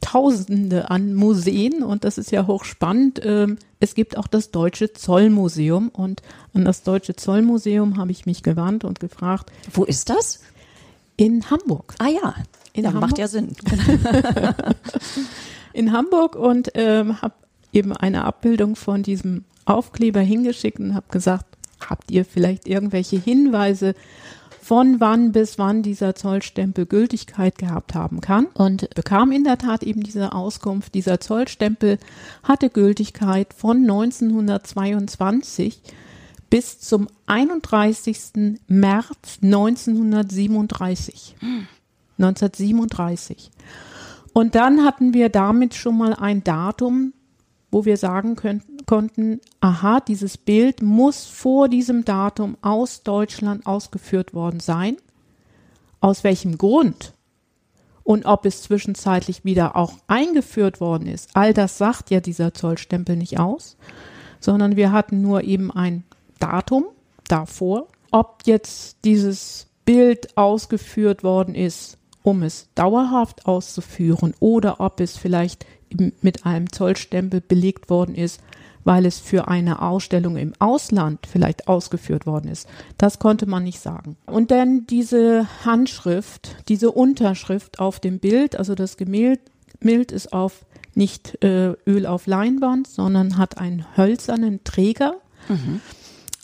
Tausende 0.01 0.91
an 0.91 1.13
Museen 1.13 1.83
und 1.83 2.03
das 2.03 2.17
ist 2.17 2.31
ja 2.31 2.47
hochspannend. 2.47 3.21
Ähm, 3.23 3.57
es 3.79 3.95
gibt 3.95 4.17
auch 4.17 4.27
das 4.27 4.51
Deutsche 4.51 4.93
Zollmuseum 4.93 5.89
und 5.89 6.21
an 6.53 6.65
das 6.65 6.83
Deutsche 6.83 7.15
Zollmuseum 7.15 7.97
habe 7.97 8.11
ich 8.11 8.25
mich 8.25 8.43
gewandt 8.43 8.83
und 8.83 8.99
gefragt. 8.99 9.51
Wo 9.73 9.83
ist 9.83 10.09
das? 10.09 10.41
In 11.17 11.49
Hamburg. 11.49 11.95
Ah 11.99 12.07
ja, 12.07 12.35
in 12.73 12.83
ja, 12.83 12.89
Hamburg. 12.89 13.09
macht 13.09 13.17
ja 13.17 13.27
Sinn. 13.27 13.55
in 15.73 15.91
Hamburg 15.91 16.35
und 16.35 16.71
ähm, 16.75 17.21
habe 17.21 17.35
eben 17.73 17.93
eine 17.93 18.25
Abbildung 18.25 18.75
von 18.75 19.03
diesem 19.03 19.43
Aufkleber 19.65 20.21
hingeschickt 20.21 20.79
und 20.79 20.93
habe 20.93 21.07
gesagt, 21.11 21.45
habt 21.79 22.11
ihr 22.11 22.25
vielleicht 22.25 22.67
irgendwelche 22.67 23.17
Hinweise 23.17 23.95
von 24.65 24.99
wann 24.99 25.31
bis 25.31 25.57
wann 25.59 25.83
dieser 25.83 26.15
Zollstempel 26.15 26.87
Gültigkeit 26.87 27.59
gehabt 27.59 27.93
haben 27.93 28.19
kann 28.19 28.47
und 28.55 28.89
bekam 28.95 29.31
in 29.31 29.43
der 29.43 29.59
Tat 29.59 29.83
eben 29.83 30.01
diese 30.01 30.33
Auskunft, 30.33 30.95
dieser 30.95 31.19
Zollstempel 31.19 31.99
hatte 32.41 32.71
Gültigkeit 32.71 33.53
von 33.53 33.81
1922 33.81 35.83
bis 36.49 36.79
zum 36.79 37.07
31. 37.27 38.57
März 38.67 39.37
1937. 39.43 41.35
1937. 42.17 43.51
Und 44.33 44.55
dann 44.55 44.83
hatten 44.83 45.13
wir 45.13 45.29
damit 45.29 45.75
schon 45.75 45.95
mal 45.95 46.15
ein 46.15 46.43
Datum, 46.43 47.13
wo 47.75 47.83
wir 47.83 47.97
sagen 47.97 48.37
können, 48.37 48.63
konnten, 48.85 49.41
aha, 49.59 49.99
dieses 49.99 50.37
Bild 50.37 50.81
muss 50.81 51.25
vor 51.25 51.67
diesem 51.67 52.05
Datum 52.05 52.55
aus 52.61 53.03
Deutschland 53.03 53.65
ausgeführt 53.67 54.33
worden 54.33 54.61
sein. 54.61 54.95
Aus 55.99 56.23
welchem 56.23 56.57
Grund? 56.57 57.11
Und 58.01 58.27
ob 58.27 58.45
es 58.45 58.61
zwischenzeitlich 58.61 59.43
wieder 59.43 59.75
auch 59.75 59.91
eingeführt 60.07 60.79
worden 60.79 61.05
ist, 61.05 61.31
all 61.33 61.53
das 61.53 61.77
sagt 61.77 62.11
ja 62.11 62.21
dieser 62.21 62.53
Zollstempel 62.53 63.17
nicht 63.17 63.41
aus, 63.41 63.75
sondern 64.39 64.77
wir 64.77 64.93
hatten 64.93 65.21
nur 65.21 65.43
eben 65.43 65.69
ein 65.69 66.05
Datum 66.39 66.85
davor. 67.27 67.87
Ob 68.09 68.43
jetzt 68.45 69.03
dieses 69.03 69.67
Bild 69.83 70.37
ausgeführt 70.37 71.23
worden 71.23 71.53
ist, 71.53 71.97
um 72.25 72.41
es 72.41 72.67
dauerhaft 72.73 73.45
auszuführen 73.45 74.33
oder 74.39 74.79
ob 74.79 74.99
es 74.99 75.15
vielleicht 75.15 75.65
mit 76.21 76.45
einem 76.45 76.71
Zollstempel 76.71 77.39
belegt 77.39 77.89
worden 77.89 78.15
ist, 78.15 78.41
weil 78.83 79.05
es 79.05 79.19
für 79.19 79.47
eine 79.47 79.81
Ausstellung 79.81 80.35
im 80.35 80.53
Ausland 80.57 81.27
vielleicht 81.27 81.67
ausgeführt 81.67 82.25
worden 82.25 82.49
ist. 82.49 82.67
Das 82.97 83.19
konnte 83.19 83.45
man 83.45 83.63
nicht 83.63 83.79
sagen. 83.79 84.17
Und 84.25 84.49
dann 84.49 84.87
diese 84.87 85.47
Handschrift, 85.63 86.55
diese 86.67 86.91
Unterschrift 86.91 87.79
auf 87.79 87.99
dem 87.99 88.17
Bild, 88.19 88.55
also 88.55 88.73
das 88.73 88.97
Gemälde 88.97 89.41
ist 90.11 90.33
auf 90.33 90.65
nicht 90.95 91.43
äh, 91.43 91.73
Öl 91.85 92.07
auf 92.07 92.25
Leinwand, 92.25 92.87
sondern 92.87 93.37
hat 93.37 93.59
einen 93.59 93.85
hölzernen 93.95 94.63
Träger. 94.63 95.15
Mhm. 95.47 95.81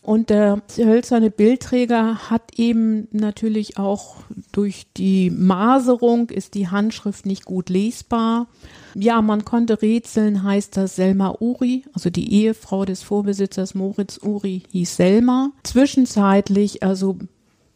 Und 0.04 0.32
der 0.32 0.64
hölzerne 0.78 1.30
Bildträger 1.30 2.30
hat 2.32 2.58
eben 2.58 3.08
natürlich 3.12 3.78
auch 3.78 4.16
durch 4.52 4.88
die 4.98 5.30
Maserung 5.30 6.30
ist 6.30 6.56
die 6.56 6.70
Handschrift 6.70 7.28
nicht 7.28 7.46
gut 7.46 7.70
lesbar. 7.70 8.48
Ja, 8.96 9.22
man 9.22 9.46
konnte 9.46 9.82
rätseln, 9.82 10.42
heißt 10.42 10.76
das 10.76 10.96
Selma 10.96 11.36
Uri, 11.40 11.86
also 11.94 12.10
die 12.10 12.34
Ehefrau 12.34 12.84
des 12.84 13.04
Vorbesitzers 13.04 13.76
Moritz 13.76 14.20
Uri 14.22 14.64
hieß 14.72 14.96
Selma. 14.96 15.52
Zwischenzeitlich, 15.64 16.82
also 16.82 17.20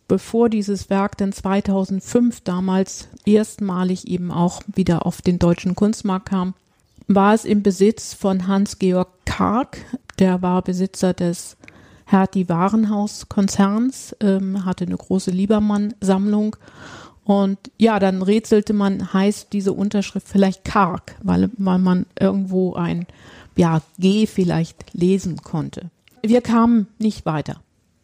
bevor 0.08 0.50
dieses 0.50 0.90
Werk 0.90 1.18
dann 1.18 1.32
2005 1.32 2.42
damals 2.42 3.08
erstmalig 3.26 4.08
eben 4.08 4.32
auch 4.32 4.64
wieder 4.74 5.06
auf 5.06 5.22
den 5.22 5.38
deutschen 5.38 5.76
Kunstmarkt 5.76 6.30
kam, 6.30 6.56
war 7.08 7.36
es 7.36 7.46
im 7.46 7.62
Besitz 7.62 8.16
von 8.16 8.48
Hans-Georg 8.48 9.10
Karg, 9.26 9.78
der 10.18 10.42
war 10.42 10.64
Besitzer 10.64 11.14
des 11.14 11.56
Hertie 12.06 12.48
Warenhaus 12.48 13.28
Konzerns, 13.30 14.16
ähm, 14.20 14.66
hatte 14.66 14.86
eine 14.86 14.98
große 14.98 15.32
Liebermann-Sammlung. 15.32 16.56
Und 17.24 17.58
ja, 17.78 18.00
dann 18.00 18.22
rätselte 18.22 18.74
man, 18.74 19.12
heißt 19.14 19.52
diese 19.52 19.74
Unterschrift 19.74 20.28
vielleicht 20.28 20.64
karg, 20.64 21.16
weil, 21.24 21.50
weil 21.58 21.80
man 21.80 22.06
irgendwo 22.20 22.76
ein 22.76 23.08
ja, 23.56 23.82
G 23.98 24.28
vielleicht 24.28 24.94
lesen 24.94 25.38
konnte. 25.38 25.90
Wir 26.22 26.42
kamen 26.42 26.88
nicht 27.00 27.26
weiter. 27.26 27.62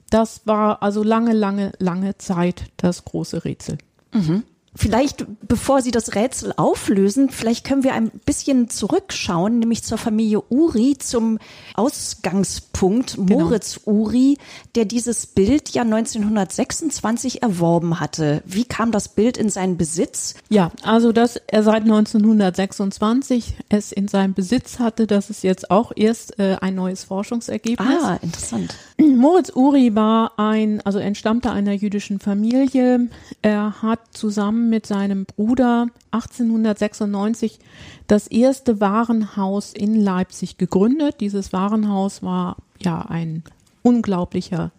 Das 0.10 0.42
war 0.46 0.82
also 0.82 1.04
lange, 1.04 1.34
lange, 1.34 1.72
lange 1.80 2.18
Zeit 2.18 2.66
das 2.78 3.06
große 3.06 3.46
Rätsel. 3.46 3.78
Mhm. 4.14 4.44
Vielleicht, 4.74 5.26
bevor 5.46 5.82
Sie 5.82 5.92
das 5.92 6.16
Rätsel 6.16 6.54
auflösen, 6.56 7.30
vielleicht 7.30 7.66
können 7.66 7.84
wir 7.84 7.94
ein 7.94 8.10
bisschen 8.10 8.70
zurückschauen, 8.70 9.60
nämlich 9.60 9.84
zur 9.84 9.98
Familie 9.98 10.42
Uri, 10.50 10.98
zum 10.98 11.40
Ausgangspunkt 11.76 13.16
genau. 13.16 13.40
Moritz 13.40 13.82
Uri, 13.86 14.38
der 14.76 14.86
dieses 14.86 15.28
Bild 15.28 15.72
ja 15.72 15.82
1926 15.82 17.44
erworben 17.44 18.00
hatte. 18.00 18.44
Wie 18.46 18.64
kam 18.64 18.94
das 18.94 19.10
Bild 19.10 19.36
in 19.36 19.50
seinen 19.50 19.76
Besitz? 19.76 20.36
Ja, 20.48 20.72
also 20.84 21.12
dass 21.12 21.36
er 21.36 21.64
seit 21.64 21.84
1926 21.84 23.56
es 23.68 23.92
in 23.92 24.08
seinem 24.08 24.34
Besitz 24.34 24.80
hatte, 24.80 25.06
das 25.06 25.30
ist 25.30 25.44
jetzt 25.44 25.70
auch 25.70 25.92
erst 25.94 26.40
äh, 26.40 26.56
ein 26.62 26.76
neues 26.76 27.04
Forschungsergebnis. 27.04 28.04
Ah, 28.04 28.20
interessant. 28.22 28.74
Moritz 28.98 29.52
Uri 29.54 29.94
war 29.96 30.40
ein, 30.40 30.80
also 30.82 31.00
entstammte 31.00 31.52
einer 31.52 31.74
jüdischen 31.74 32.20
Familie. 32.20 33.10
Er 33.42 33.82
hat 33.82 34.00
zusammen 34.12 34.61
zusammen 34.62 34.70
mit 34.70 34.86
seinem 34.86 35.26
Bruder 35.26 35.88
1896 36.12 37.60
das 38.08 38.28
erste 38.28 38.80
Warenhaus 38.80 39.74
in 39.74 39.96
Leipzig 39.96 40.58
gegründet. 40.58 41.16
Dieses 41.20 41.54
Warenhaus 41.54 42.22
war 42.22 42.58
ja 42.80 43.02
ein 43.02 43.44
unglaublicher 43.82 44.72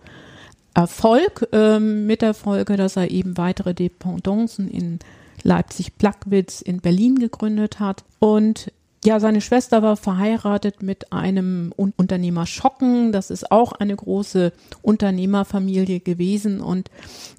Erfolg 0.75 1.49
ähm, 1.53 2.07
mit 2.07 2.23
der 2.23 2.35
Folge, 2.35 2.77
dass 2.77 2.97
er 2.97 3.11
eben 3.11 3.37
weitere 3.37 3.75
Dependancen 3.75 4.71
in 4.71 5.01
Leipzig-Plagwitz 5.43 6.63
in 6.63 6.81
Berlin 6.81 7.19
gegründet 7.19 7.81
hat. 7.81 8.05
Und 8.21 8.73
ja, 9.05 9.19
seine 9.19 9.41
Schwester 9.41 9.83
war 9.83 9.97
verheiratet 9.97 10.83
mit 10.83 11.13
einem 11.13 11.73
Unternehmer 11.77 12.47
Schocken. 12.47 13.11
Das 13.11 13.31
ist 13.31 13.51
auch 13.51 13.73
eine 13.73 13.97
große 13.97 14.53
Unternehmerfamilie 14.81 15.99
gewesen. 15.99 16.61
Und 16.61 16.89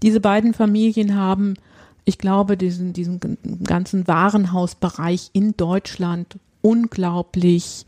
diese 0.01 0.19
beiden 0.19 0.53
Familien 0.53 1.15
haben 1.15 1.55
ich 2.05 2.17
glaube, 2.17 2.57
diesen, 2.57 2.93
diesen 2.93 3.19
ganzen 3.63 4.07
Warenhausbereich 4.07 5.29
in 5.33 5.55
Deutschland 5.55 6.38
unglaublich 6.62 7.86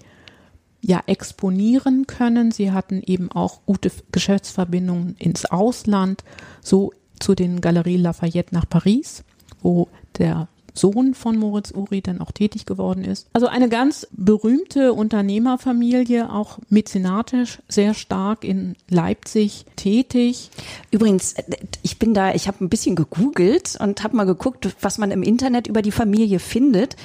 ja 0.82 1.02
exponieren 1.08 2.06
können. 2.08 2.52
Sie 2.52 2.72
hatten 2.72 3.02
eben 3.06 3.32
auch 3.32 3.62
gute 3.66 3.92
Geschäftsverbindungen 4.12 5.16
ins 5.18 5.46
Ausland. 5.46 6.24
So 6.62 6.94
zu 7.20 7.34
den 7.34 7.62
Galeries 7.62 8.02
Lafayette 8.02 8.54
nach 8.54 8.70
Paris, 8.70 9.24
wo 9.62 9.88
der 10.18 10.48
Sohn 10.76 11.14
von 11.14 11.38
Moritz 11.38 11.72
Uri 11.72 12.02
dann 12.02 12.22
auch 12.22 12.32
tätig 12.32 12.66
geworden 12.66 13.04
ist. 13.04 13.28
Also 13.34 13.48
eine 13.48 13.70
ganz 13.70 14.08
berühmte 14.12 14.94
Unternehmerfamilie, 14.94 16.32
auch 16.32 16.60
mäzenatisch 16.70 17.60
sehr 17.68 17.94
stark 17.94 18.44
in 18.44 18.76
Leipzig 18.90 19.66
tätig. 19.76 20.52
Übrigens, 20.92 21.36
ich 21.82 21.98
bin 22.00 22.14
da, 22.14 22.34
ich 22.34 22.48
habe 22.48 22.64
ein 22.64 22.70
bisschen 22.70 22.96
gegoogelt 22.96 23.78
und 23.80 24.04
habe 24.04 24.16
mal 24.16 24.26
geguckt, 24.26 24.76
was 24.82 24.98
man 24.98 25.12
im 25.12 25.24
Internet 25.24 25.68
über 25.68 25.82
die 25.82 25.92
Familie 25.92 26.40
findet 26.40 26.96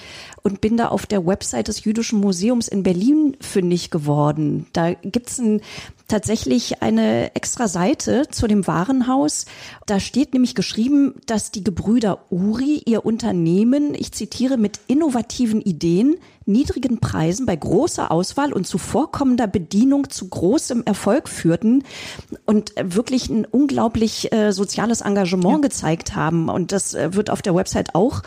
und 0.42 0.60
bin 0.60 0.76
da 0.76 0.88
auf 0.88 1.06
der 1.06 1.26
Website 1.26 1.68
des 1.68 1.84
Jüdischen 1.84 2.20
Museums 2.20 2.68
in 2.68 2.82
Berlin 2.82 3.36
fündig 3.40 3.90
geworden. 3.90 4.66
Da 4.72 4.94
gibt's 4.94 5.38
ein 5.38 5.60
tatsächlich 6.08 6.82
eine 6.82 7.34
extra 7.34 7.68
Seite 7.68 8.26
zu 8.30 8.46
dem 8.46 8.66
Warenhaus. 8.66 9.46
Da 9.86 10.00
steht 10.00 10.32
nämlich 10.32 10.54
geschrieben, 10.54 11.14
dass 11.26 11.52
die 11.52 11.64
Gebrüder 11.64 12.24
Uri 12.30 12.82
ihr 12.84 13.06
Unternehmen, 13.06 13.94
ich 13.94 14.12
zitiere, 14.12 14.56
mit 14.56 14.80
innovativen 14.88 15.60
Ideen, 15.60 16.16
niedrigen 16.50 17.00
Preisen 17.00 17.46
bei 17.46 17.56
großer 17.56 18.10
Auswahl 18.10 18.52
und 18.52 18.66
zuvorkommender 18.66 19.46
Bedienung 19.46 20.10
zu 20.10 20.28
großem 20.28 20.82
Erfolg 20.84 21.28
führten 21.28 21.84
und 22.46 22.72
wirklich 22.82 23.28
ein 23.28 23.44
unglaublich 23.44 24.32
äh, 24.32 24.52
soziales 24.52 25.00
Engagement 25.00 25.64
ja. 25.64 25.68
gezeigt 25.68 26.14
haben. 26.14 26.48
Und 26.48 26.72
das 26.72 26.94
äh, 26.94 27.14
wird 27.14 27.30
auf 27.30 27.42
der 27.42 27.54
Website 27.54 27.94
auch 27.94 28.22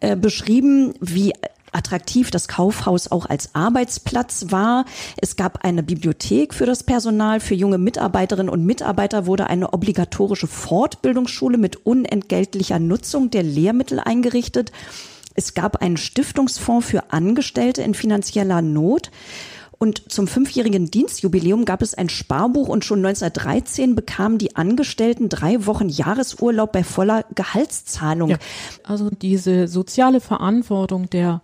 äh, 0.00 0.16
beschrieben, 0.16 0.94
wie 1.00 1.32
attraktiv 1.72 2.30
das 2.30 2.48
Kaufhaus 2.48 3.10
auch 3.10 3.26
als 3.26 3.54
Arbeitsplatz 3.54 4.46
war. 4.48 4.84
Es 5.18 5.36
gab 5.36 5.64
eine 5.64 5.82
Bibliothek 5.82 6.54
für 6.54 6.66
das 6.66 6.82
Personal. 6.82 7.40
Für 7.40 7.54
junge 7.54 7.78
Mitarbeiterinnen 7.78 8.48
und 8.48 8.64
Mitarbeiter 8.64 9.26
wurde 9.26 9.48
eine 9.48 9.72
obligatorische 9.72 10.46
Fortbildungsschule 10.46 11.58
mit 11.58 11.86
unentgeltlicher 11.86 12.78
Nutzung 12.78 13.30
der 13.30 13.42
Lehrmittel 13.42 14.00
eingerichtet. 14.00 14.72
Es 15.36 15.54
gab 15.54 15.82
einen 15.82 15.96
Stiftungsfonds 15.96 16.86
für 16.86 17.12
Angestellte 17.12 17.82
in 17.82 17.94
finanzieller 17.94 18.62
Not. 18.62 19.10
Und 19.78 20.10
zum 20.10 20.26
fünfjährigen 20.26 20.90
Dienstjubiläum 20.90 21.66
gab 21.66 21.82
es 21.82 21.92
ein 21.92 22.08
Sparbuch 22.08 22.68
und 22.68 22.86
schon 22.86 23.04
1913 23.04 23.94
bekamen 23.94 24.38
die 24.38 24.56
Angestellten 24.56 25.28
drei 25.28 25.66
Wochen 25.66 25.90
Jahresurlaub 25.90 26.72
bei 26.72 26.82
voller 26.82 27.26
Gehaltszahlung. 27.34 28.30
Ja, 28.30 28.38
also 28.84 29.10
diese 29.10 29.68
soziale 29.68 30.20
Verantwortung 30.20 31.10
der 31.10 31.42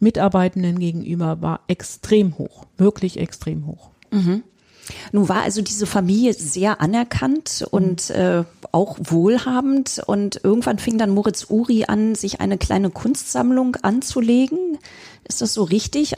Mitarbeitenden 0.00 0.78
gegenüber 0.78 1.42
war 1.42 1.60
extrem 1.68 2.38
hoch, 2.38 2.64
wirklich 2.78 3.18
extrem 3.18 3.66
hoch. 3.66 3.90
Mhm. 4.10 4.42
Nun 5.12 5.28
war 5.28 5.42
also 5.42 5.62
diese 5.62 5.86
Familie 5.86 6.34
sehr 6.34 6.80
anerkannt 6.80 7.60
mhm. 7.60 7.66
und 7.70 8.10
äh, 8.10 8.44
auch 8.72 8.98
wohlhabend 9.00 10.02
und 10.06 10.40
irgendwann 10.42 10.78
fing 10.78 10.98
dann 10.98 11.10
Moritz 11.10 11.46
Uri 11.48 11.84
an, 11.86 12.14
sich 12.14 12.40
eine 12.40 12.58
kleine 12.58 12.90
Kunstsammlung 12.90 13.76
anzulegen. 13.76 14.78
Ist 15.24 15.42
das 15.42 15.54
so 15.54 15.64
richtig? 15.64 16.14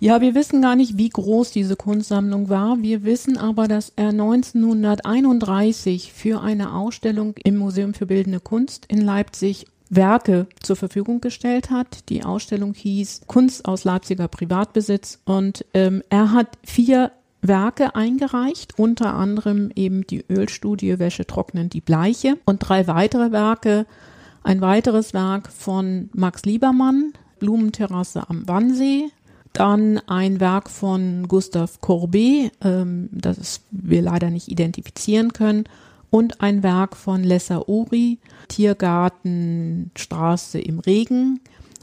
Ja, 0.00 0.20
wir 0.20 0.36
wissen 0.36 0.62
gar 0.62 0.76
nicht, 0.76 0.96
wie 0.96 1.08
groß 1.08 1.50
diese 1.50 1.74
Kunstsammlung 1.74 2.48
war. 2.48 2.80
Wir 2.82 3.02
wissen 3.02 3.36
aber, 3.36 3.66
dass 3.66 3.92
er 3.96 4.10
1931 4.10 6.12
für 6.12 6.40
eine 6.40 6.72
Ausstellung 6.72 7.34
im 7.42 7.56
Museum 7.56 7.94
für 7.94 8.06
Bildende 8.06 8.38
Kunst 8.38 8.86
in 8.86 9.00
Leipzig 9.00 9.66
Werke 9.90 10.46
zur 10.62 10.76
Verfügung 10.76 11.20
gestellt 11.20 11.70
hat. 11.70 12.08
Die 12.10 12.24
Ausstellung 12.24 12.74
hieß 12.74 13.22
Kunst 13.26 13.66
aus 13.66 13.84
Leipziger 13.84 14.28
Privatbesitz 14.28 15.18
und 15.24 15.64
ähm, 15.74 16.02
er 16.10 16.32
hat 16.32 16.58
vier 16.64 17.10
Werke 17.40 17.94
eingereicht, 17.94 18.78
unter 18.78 19.14
anderem 19.14 19.70
eben 19.74 20.06
die 20.06 20.22
Ölstudie 20.28 20.98
Wäsche 20.98 21.26
trocknen 21.26 21.70
die 21.70 21.80
Bleiche 21.80 22.36
und 22.44 22.58
drei 22.58 22.86
weitere 22.86 23.32
Werke. 23.32 23.86
Ein 24.42 24.60
weiteres 24.60 25.14
Werk 25.14 25.50
von 25.52 26.10
Max 26.12 26.44
Liebermann, 26.44 27.14
Blumenterrasse 27.38 28.28
am 28.28 28.46
Wannsee, 28.48 29.10
dann 29.52 29.98
ein 30.06 30.40
Werk 30.40 30.70
von 30.70 31.28
Gustav 31.28 31.80
Courbet, 31.80 32.50
ähm, 32.62 33.08
das 33.12 33.60
wir 33.70 34.02
leider 34.02 34.30
nicht 34.30 34.48
identifizieren 34.48 35.32
können, 35.32 35.64
und 36.10 36.40
ein 36.40 36.62
Werk 36.62 36.96
von 36.96 37.22
Lessa 37.22 37.64
Uri, 37.66 38.18
Tiergartenstraße 38.48 40.58
im 40.58 40.78
Regen. 40.78 41.40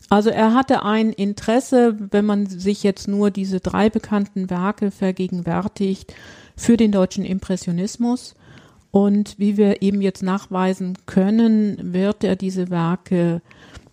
Also 0.10 0.30
er 0.30 0.54
hatte 0.54 0.84
ein 0.84 1.12
Interesse, 1.12 1.98
wenn 2.12 2.26
man 2.26 2.46
sich 2.46 2.84
jetzt 2.84 3.08
nur 3.08 3.32
diese 3.32 3.60
drei 3.60 3.90
bekannten 3.90 4.50
Werke 4.50 4.92
vergegenwärtigt, 4.92 6.14
für 6.56 6.78
den 6.78 6.92
deutschen 6.92 7.26
Impressionismus. 7.26 8.36
Und 8.92 9.38
wie 9.38 9.58
wir 9.58 9.82
eben 9.82 10.02
jetzt 10.02 10.24
nachweisen 10.24 10.98
können, 11.06 11.94
wird 11.94 12.24
er 12.24 12.38
diese 12.38 12.70
Werke 12.70 13.42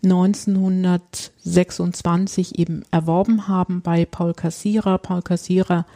1926 0.05 2.59
eben 2.59 2.85
erworben 2.91 3.47
haben 3.49 3.83
bei 3.83 4.05
Paul 4.05 4.35
Cassira. 4.35 4.99
Paul 4.99 5.23
Cassira 5.23 5.87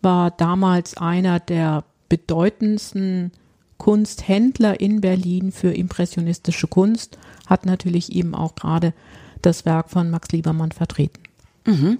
war 0.00 0.30
damals 0.30 0.96
einer 0.96 1.40
der 1.40 1.84
bedeutendsten 2.08 3.32
Kunsthändler 3.78 4.78
in 4.80 5.00
Berlin 5.00 5.50
für 5.50 5.72
impressionistische 5.72 6.68
Kunst, 6.68 7.18
hat 7.46 7.66
natürlich 7.66 8.12
eben 8.12 8.34
auch 8.34 8.54
gerade 8.54 8.92
das 9.42 9.64
Werk 9.64 9.90
von 9.90 10.10
Max 10.10 10.30
Liebermann 10.32 10.72
vertreten. 10.72 11.22
Mhm. 11.66 11.98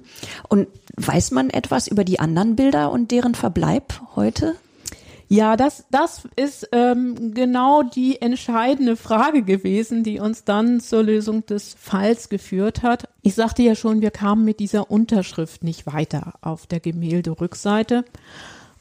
Und 0.48 0.68
weiß 0.96 1.30
man 1.30 1.50
etwas 1.50 1.88
über 1.88 2.04
die 2.04 2.20
anderen 2.20 2.56
Bilder 2.56 2.90
und 2.90 3.10
deren 3.10 3.34
Verbleib 3.34 4.00
heute? 4.16 4.56
Ja, 5.28 5.56
das, 5.56 5.86
das 5.90 6.28
ist 6.36 6.68
ähm, 6.72 7.32
genau 7.32 7.82
die 7.82 8.20
entscheidende 8.20 8.96
Frage 8.96 9.42
gewesen, 9.42 10.04
die 10.04 10.20
uns 10.20 10.44
dann 10.44 10.78
zur 10.78 11.04
Lösung 11.04 11.46
des 11.46 11.74
Falls 11.78 12.28
geführt 12.28 12.82
hat. 12.82 13.08
Ich 13.22 13.34
sagte 13.34 13.62
ja 13.62 13.74
schon, 13.74 14.02
wir 14.02 14.10
kamen 14.10 14.44
mit 14.44 14.60
dieser 14.60 14.90
Unterschrift 14.90 15.64
nicht 15.64 15.86
weiter 15.86 16.34
auf 16.42 16.66
der 16.66 16.80
Gemälde-Rückseite. 16.80 18.04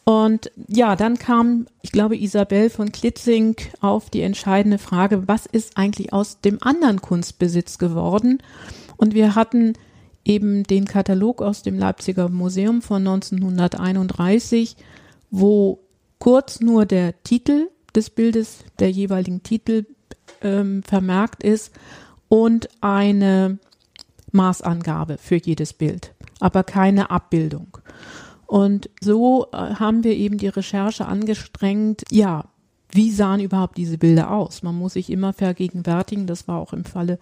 Und 0.04 0.52
ja, 0.68 0.96
dann 0.96 1.20
kam, 1.20 1.68
ich 1.82 1.92
glaube, 1.92 2.18
Isabel 2.18 2.70
von 2.70 2.92
Klitzing 2.92 3.56
auf 3.82 4.10
die 4.10 4.22
entscheidende 4.22 4.80
Frage, 4.80 5.28
was 5.28 5.46
ist 5.46 5.78
eigentlich 5.78 6.12
aus 6.12 6.42
dem 6.42 6.58
anderen 6.62 7.02
Kunstbesitz 7.02 7.78
geworden? 7.78 8.42
Und 8.98 9.14
wir 9.14 9.36
hatten 9.36 9.74
eben 10.26 10.64
den 10.64 10.86
Katalog 10.86 11.42
aus 11.42 11.62
dem 11.62 11.78
Leipziger 11.78 12.30
Museum 12.30 12.82
von 12.82 13.08
1931, 13.08 14.76
wo 15.30 15.80
kurz 16.20 16.60
nur 16.60 16.86
der 16.86 17.22
Titel 17.24 17.70
des 17.96 18.10
Bildes, 18.10 18.60
der 18.80 18.92
jeweiligen 18.92 19.44
Titel 19.44 19.86
ähm, 20.42 20.84
vermerkt 20.84 21.44
ist 21.44 21.72
und 22.28 22.70
eine 22.82 23.60
Maßangabe 24.32 25.18
für 25.18 25.36
jedes 25.36 25.74
Bild, 25.74 26.14
aber 26.40 26.64
keine 26.64 27.10
Abbildung. 27.10 27.78
Und 28.52 28.90
so 29.00 29.48
äh, 29.54 29.56
haben 29.56 30.04
wir 30.04 30.12
eben 30.12 30.38
die 30.38 30.50
Recherche 30.50 31.06
angestrengt, 31.06 32.04
ja, 32.12 32.50
wie 32.92 33.10
sahen 33.10 33.40
überhaupt 33.40 33.78
diese 33.78 33.98
Bilder 33.98 34.30
aus? 34.30 34.62
Man 34.62 34.78
muss 34.78 34.92
sich 34.92 35.10
immer 35.10 35.32
vergegenwärtigen, 35.32 36.28
das 36.28 36.50
war 36.50 36.60
auch 36.60 36.74
im 36.74 36.84
Falle 36.84 37.18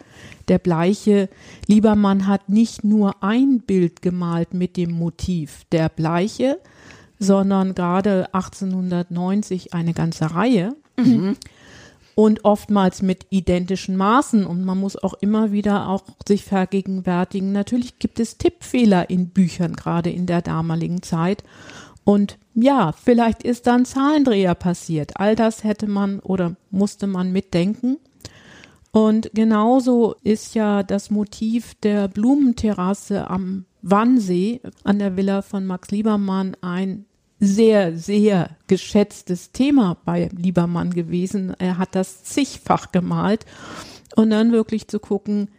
der 0.48 0.58
Bleiche. 0.58 1.30
Liebermann 1.68 2.26
hat 2.26 2.50
nicht 2.50 2.84
nur 2.84 3.22
ein 3.22 3.60
Bild 3.60 4.02
gemalt 4.02 4.56
mit 4.56 4.76
dem 4.76 4.90
Motiv 4.90 5.66
der 5.72 5.90
Bleiche, 5.90 6.58
sondern 7.20 7.76
gerade 7.76 8.34
1890 8.34 9.76
eine 9.76 9.94
ganze 9.94 10.34
Reihe. 10.34 10.76
Mhm 10.98 11.36
und 12.20 12.44
oftmals 12.44 13.02
mit 13.02 13.28
identischen 13.30 13.96
Maßen. 13.96 14.46
Und 14.46 14.66
man 14.66 14.78
muss 14.78 15.02
auch 15.02 15.14
immer 15.22 15.54
wieder 15.54 15.88
auch 15.88 16.04
sich 16.28 16.44
vergegenwärtigen. 16.44 17.54
Natürlich 17.54 17.98
gibt 17.98 18.20
es 18.20 18.38
Tippfehler 18.38 19.10
in 19.10 19.30
Büchern, 19.30 19.74
gerade 19.74 20.10
in 20.10 20.26
der 20.26 20.42
damaligen 20.42 21.02
Zeit. 21.02 21.46
Und 22.04 22.38
ja, 22.54 22.92
vielleicht 22.92 23.44
ist 23.44 23.68
dann 23.68 23.86
Zahlendreher 23.86 24.54
passiert. 24.54 25.14
All 25.16 25.38
das 25.38 25.64
hätte 25.64 25.88
man 25.88 26.20
oder 26.20 26.58
musste 26.72 27.08
man 27.08 27.32
mitdenken. 27.32 27.96
Und 28.92 29.32
genauso 29.34 30.16
ist 30.22 30.56
ja 30.56 30.84
das 30.84 31.10
Motiv 31.10 31.76
der 31.76 32.10
Blumenterrasse 32.10 33.30
am 33.30 33.64
Wannsee 33.82 34.60
an 34.84 35.00
der 35.00 35.16
Villa 35.16 35.42
von 35.42 35.66
Max 35.66 35.90
Liebermann 35.92 36.58
ein 36.60 37.06
sehr, 37.40 37.98
sehr 37.98 38.50
geschätztes 38.68 39.52
Thema 39.52 39.98
bei 40.06 40.30
Liebermann 40.36 40.92
gewesen. 40.92 41.54
Er 41.58 41.78
hat 41.78 41.96
das 41.96 42.24
zigfach 42.24 42.92
gemalt. 42.92 43.46
Und 44.16 44.32
dann 44.32 44.52
wirklich 44.52 44.88
zu 44.88 45.00
gucken, 45.00 45.50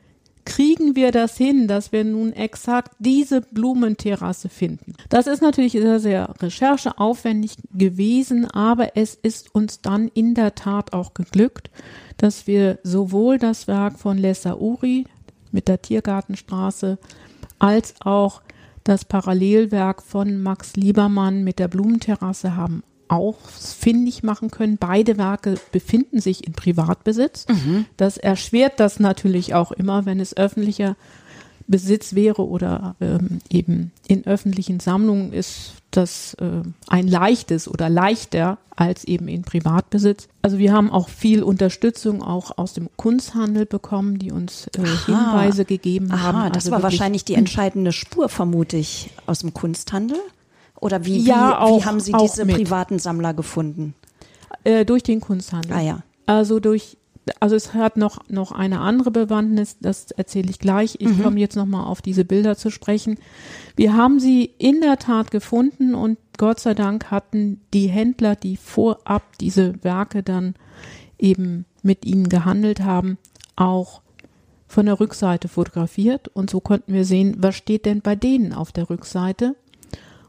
kriegen 0.45 0.97
wir 0.97 1.13
das 1.13 1.37
hin, 1.37 1.69
dass 1.69 1.93
wir 1.93 2.05
nun 2.05 2.33
exakt 2.33 2.93
diese 2.99 3.41
Blumenterrasse 3.41 4.49
finden. 4.49 4.95
Das 5.09 5.27
ist 5.27 5.43
natürlich 5.43 5.73
sehr, 5.73 6.01
sehr 6.01 6.35
rechercheaufwendig 6.41 7.57
gewesen, 7.73 8.47
aber 8.47 8.97
es 8.97 9.15
ist 9.15 9.55
uns 9.55 9.81
dann 9.81 10.09
in 10.09 10.35
der 10.35 10.55
Tat 10.55 10.93
auch 10.93 11.15
geglückt, 11.15 11.71
dass 12.17 12.47
wir 12.47 12.79
sowohl 12.83 13.39
das 13.39 13.69
Werk 13.69 13.99
von 13.99 14.19
Lessa 14.19 14.55
Uri 14.55 15.05
mit 15.53 15.69
der 15.69 15.83
Tiergartenstraße 15.83 16.99
als 17.59 17.95
auch 18.01 18.43
das 18.91 19.05
Parallelwerk 19.05 20.03
von 20.03 20.43
Max 20.43 20.75
Liebermann 20.75 21.45
mit 21.45 21.61
der 21.61 21.69
Blumenterrasse 21.69 22.57
haben 22.57 22.83
ausfindig 23.07 24.25
machen 24.25 24.51
können. 24.51 24.79
Beide 24.79 25.17
Werke 25.17 25.55
befinden 25.71 26.21
sich 26.21 26.45
in 26.45 26.55
Privatbesitz. 26.55 27.47
Mhm. 27.49 27.87
Das 27.97 28.19
erschwert 28.19 28.81
das 28.81 28.99
natürlich 28.99 29.55
auch 29.55 29.71
immer, 29.71 30.07
wenn 30.07 30.19
es 30.19 30.37
öffentlicher 30.37 30.97
Besitz 31.71 32.15
wäre 32.15 32.47
oder 32.47 32.97
ähm, 33.01 33.39
eben 33.49 33.93
in 34.07 34.27
öffentlichen 34.27 34.81
Sammlungen 34.81 35.33
ist 35.33 35.75
das 35.91 36.35
äh, 36.35 36.63
ein 36.89 37.09
leichtes 37.09 37.69
oder 37.69 37.89
leichter 37.89 38.59
als 38.77 39.05
eben 39.05 39.29
in 39.29 39.43
Privatbesitz. 39.43 40.29
Also 40.43 40.59
wir 40.59 40.73
haben 40.73 40.91
auch 40.91 41.09
viel 41.09 41.43
Unterstützung 41.43 42.23
auch 42.23 42.59
aus 42.59 42.75
dem 42.75 42.89
Kunsthandel 42.97 43.67
bekommen, 43.67 44.19
die 44.19 44.33
uns 44.33 44.69
äh, 44.69 44.85
Hinweise 45.07 45.65
gegeben 45.65 46.11
aha, 46.11 46.23
haben. 46.23 46.39
Also 46.39 46.53
das 46.55 46.71
war 46.71 46.83
wahrscheinlich 46.83 47.25
die 47.25 47.35
entscheidende 47.35 47.93
Spur, 47.93 48.29
vermute 48.29 48.77
ich, 48.77 49.11
aus 49.27 49.41
dem 49.41 49.55
Kunsthandel. 49.55 50.19
Oder 50.81 51.05
wie, 51.05 51.19
ja, 51.19 51.51
wie, 51.51 51.55
auch, 51.57 51.81
wie 51.81 51.85
haben 51.85 52.01
Sie 52.01 52.13
diese 52.13 52.47
privaten 52.47 52.99
Sammler 52.99 53.35
gefunden? 53.35 53.95
Äh, 54.65 54.85
durch 54.85 55.03
den 55.03 55.21
Kunsthandel. 55.21 55.73
Ah 55.73 55.81
ja. 55.81 56.03
Also 56.27 56.61
durch 56.61 56.97
also 57.39 57.55
es 57.55 57.75
hat 57.75 57.97
noch, 57.97 58.19
noch 58.29 58.53
eine 58.53 58.81
andere 58.81 59.11
Bewandtnis, 59.11 59.79
das 59.81 60.11
erzähle 60.11 60.51
ich 60.51 60.59
gleich. 60.59 60.97
Ich 60.99 61.19
mhm. 61.19 61.23
komme 61.23 61.41
jetzt 61.41 61.57
nochmal 61.57 61.87
auf 61.87 62.03
diese 62.03 62.25
Bilder 62.25 62.57
zu 62.57 62.71
sprechen. 62.71 63.19
Wir 63.77 63.95
haben 63.95 64.21
sie 64.21 64.45
in 64.59 64.81
der 64.81 64.99
Tat 64.99 65.31
gefunden 65.31 65.95
und 65.95 66.19
Gott 66.39 66.61
sei 66.61 66.75
Dank 66.75 67.11
hatten 67.11 67.61
die 67.75 67.89
Händler, 67.89 68.37
die 68.37 68.57
vorab 68.57 69.39
diese 69.39 69.83
Werke 69.85 70.23
dann 70.23 70.55
eben 71.19 71.67
mit 71.83 72.05
ihnen 72.05 72.29
gehandelt 72.29 72.81
haben, 72.81 73.19
auch 73.57 74.01
von 74.67 74.87
der 74.87 75.01
Rückseite 75.01 75.49
fotografiert 75.49 76.29
und 76.29 76.49
so 76.49 76.61
konnten 76.61 76.95
wir 76.95 77.05
sehen, 77.05 77.37
was 77.39 77.57
steht 77.57 77.85
denn 77.87 78.01
bei 78.01 78.17
denen 78.17 78.53
auf 78.53 78.73
der 78.73 78.89
Rückseite. 78.89 79.57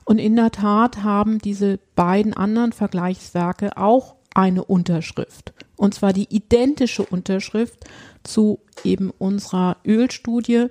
Und 0.04 0.17
in 0.17 0.36
der 0.36 0.51
Tat 0.51 1.04
haben 1.04 1.39
diese 1.39 1.80
beiden 1.95 2.34
anderen 2.34 2.73
Vergleichswerke 2.73 3.77
auch 3.77 4.15
eine 4.34 4.63
Unterschrift. 4.63 5.54
Und 5.76 5.94
zwar 5.94 6.13
die 6.13 6.28
identische 6.30 7.04
Unterschrift 7.04 7.86
zu 8.24 8.60
eben 8.84 9.12
unserer 9.12 9.78
Ölstudie. 9.86 10.67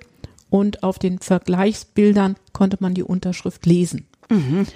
Und 0.50 0.82
auf 0.82 0.98
den 0.98 1.20
Vergleichsbildern 1.20 2.36
konnte 2.52 2.78
man 2.80 2.94
die 2.94 3.04
Unterschrift 3.04 3.66
lesen. 3.66 4.06
Mhm. 4.28 4.66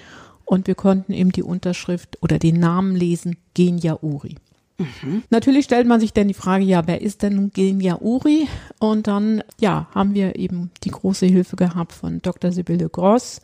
Und 0.44 0.66
wir 0.66 0.75
konnten 0.75 1.12
eben 1.12 1.33
die 1.33 1.42
Unterschrift 1.42 2.18
oder 2.23 2.38
den 2.38 2.61
Namen 2.61 2.94
lesen, 2.94 3.37
Genia 3.55 3.99
Uri. 4.03 4.37
Mhm. 4.79 5.23
Natürlich 5.31 5.64
stellt 5.64 5.87
man 5.87 6.01
sich 6.01 6.12
dann 6.12 6.29
die 6.29 6.35
Frage, 6.35 6.64
ja, 6.64 6.87
wer 6.87 7.01
ist 7.01 7.23
denn 7.23 7.37
nun 7.37 7.51
Genia 7.51 8.01
Uri? 8.01 8.49
Und 8.79 9.07
dann, 9.07 9.42
ja, 9.61 9.88
haben 9.94 10.14
wir 10.14 10.37
eben 10.37 10.70
die 10.83 10.90
große 10.90 11.27
Hilfe 11.27 11.57
gehabt 11.57 11.92
von 11.92 12.20
Dr. 12.23 12.53
Sibylle 12.53 12.88
Gross, 12.88 13.40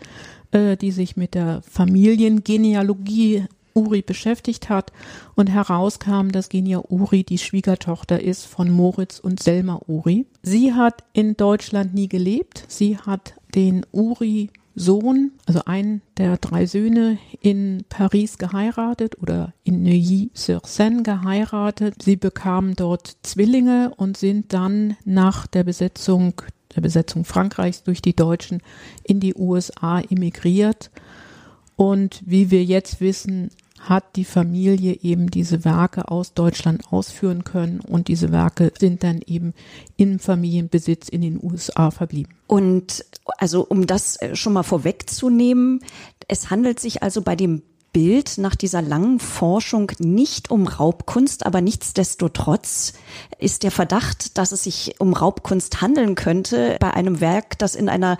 äh, 0.50 0.76
die 0.76 0.90
sich 0.90 1.16
mit 1.16 1.34
der 1.34 1.62
Familiengenealogie 1.62 3.44
Uri 3.74 4.02
beschäftigt 4.02 4.68
hat 4.68 4.92
und 5.34 5.48
herauskam, 5.48 6.28
dass 6.30 6.48
Genia 6.48 6.82
Uri 6.88 7.24
die 7.24 7.38
Schwiegertochter 7.38 8.20
ist 8.20 8.46
von 8.46 8.70
Moritz 8.70 9.18
und 9.18 9.42
Selma 9.42 9.80
Uri. 9.86 10.26
Sie 10.42 10.74
hat 10.74 11.04
in 11.12 11.36
Deutschland 11.36 11.94
nie 11.94 12.08
gelebt. 12.08 12.64
Sie 12.68 12.98
hat 12.98 13.34
den 13.54 13.84
Uri 13.92 14.50
Sohn, 14.74 15.32
also 15.46 15.62
einen 15.66 16.00
der 16.16 16.36
drei 16.36 16.66
Söhne, 16.66 17.18
in 17.40 17.84
Paris 17.88 18.38
geheiratet 18.38 19.20
oder 19.20 19.52
in 19.64 19.82
Neuilly-sur-Seine 19.82 21.02
geheiratet. 21.02 22.02
Sie 22.02 22.16
bekamen 22.16 22.76
dort 22.76 23.16
Zwillinge 23.22 23.92
und 23.96 24.16
sind 24.16 24.52
dann 24.52 24.96
nach 25.04 25.46
der 25.46 25.64
Besetzung, 25.64 26.34
der 26.74 26.80
Besetzung 26.80 27.24
Frankreichs 27.24 27.82
durch 27.82 28.00
die 28.00 28.14
Deutschen 28.14 28.62
in 29.02 29.20
die 29.20 29.34
USA 29.34 30.00
emigriert. 30.00 30.90
Und 31.76 32.22
wie 32.24 32.50
wir 32.50 32.64
jetzt 32.64 33.00
wissen, 33.00 33.50
hat 33.80 34.16
die 34.16 34.24
Familie 34.24 34.98
eben 35.02 35.30
diese 35.30 35.64
Werke 35.64 36.10
aus 36.10 36.34
Deutschland 36.34 36.92
ausführen 36.92 37.44
können 37.44 37.80
und 37.80 38.08
diese 38.08 38.30
Werke 38.30 38.72
sind 38.78 39.02
dann 39.02 39.20
eben 39.26 39.54
im 39.96 40.18
Familienbesitz 40.18 41.08
in 41.08 41.22
den 41.22 41.40
USA 41.42 41.90
verblieben. 41.90 42.34
Und 42.46 43.04
also 43.38 43.62
um 43.66 43.86
das 43.86 44.18
schon 44.34 44.52
mal 44.52 44.62
vorwegzunehmen, 44.62 45.80
es 46.28 46.50
handelt 46.50 46.78
sich 46.78 47.02
also 47.02 47.22
bei 47.22 47.36
dem 47.36 47.62
Bild 47.92 48.38
nach 48.38 48.54
dieser 48.54 48.82
langen 48.82 49.18
Forschung 49.18 49.90
nicht 49.98 50.50
um 50.50 50.66
Raubkunst, 50.66 51.44
aber 51.46 51.60
nichtsdestotrotz 51.60 52.92
ist 53.38 53.62
der 53.62 53.70
Verdacht, 53.70 54.38
dass 54.38 54.52
es 54.52 54.64
sich 54.64 54.94
um 54.98 55.12
Raubkunst 55.12 55.80
handeln 55.80 56.14
könnte, 56.14 56.76
bei 56.80 56.92
einem 56.92 57.20
Werk, 57.20 57.58
das 57.58 57.74
in 57.74 57.88
einer 57.88 58.18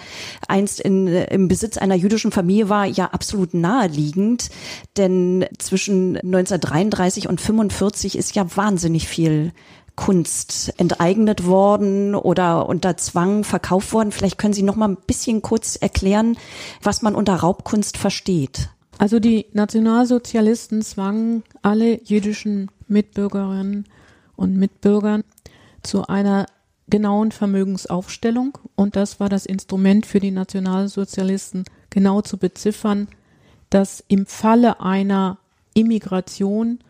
einst 0.48 0.80
in, 0.80 1.06
im 1.06 1.48
Besitz 1.48 1.78
einer 1.78 1.94
jüdischen 1.94 2.32
Familie 2.32 2.68
war, 2.68 2.86
ja 2.86 3.06
absolut 3.06 3.54
naheliegend. 3.54 4.50
Denn 4.96 5.46
zwischen 5.58 6.16
1933 6.16 7.28
und 7.28 7.40
45 7.40 8.18
ist 8.18 8.34
ja 8.34 8.56
wahnsinnig 8.56 9.06
viel 9.06 9.52
Kunst 9.96 10.72
enteignet 10.78 11.46
worden 11.46 12.14
oder 12.14 12.68
unter 12.68 12.96
Zwang 12.96 13.44
verkauft 13.44 13.92
worden. 13.92 14.12
Vielleicht 14.12 14.38
können 14.38 14.54
Sie 14.54 14.62
noch 14.62 14.76
mal 14.76 14.88
ein 14.88 14.96
bisschen 15.06 15.42
kurz 15.42 15.76
erklären, 15.76 16.38
was 16.82 17.02
man 17.02 17.14
unter 17.14 17.36
Raubkunst 17.36 17.98
versteht. 17.98 18.70
Also 19.00 19.18
die 19.18 19.46
Nationalsozialisten 19.54 20.82
zwangen 20.82 21.42
alle 21.62 22.02
jüdischen 22.04 22.70
Mitbürgerinnen 22.86 23.86
und 24.36 24.58
Mitbürgern 24.58 25.24
zu 25.82 26.06
einer 26.06 26.44
genauen 26.86 27.32
Vermögensaufstellung 27.32 28.58
und 28.74 28.96
das 28.96 29.18
war 29.18 29.30
das 29.30 29.46
Instrument 29.46 30.04
für 30.04 30.20
die 30.20 30.30
Nationalsozialisten, 30.30 31.64
genau 31.88 32.20
zu 32.20 32.36
beziffern, 32.36 33.08
dass 33.70 34.04
im 34.08 34.26
Falle 34.26 34.82
einer 34.82 35.38
Immigration 35.72 36.80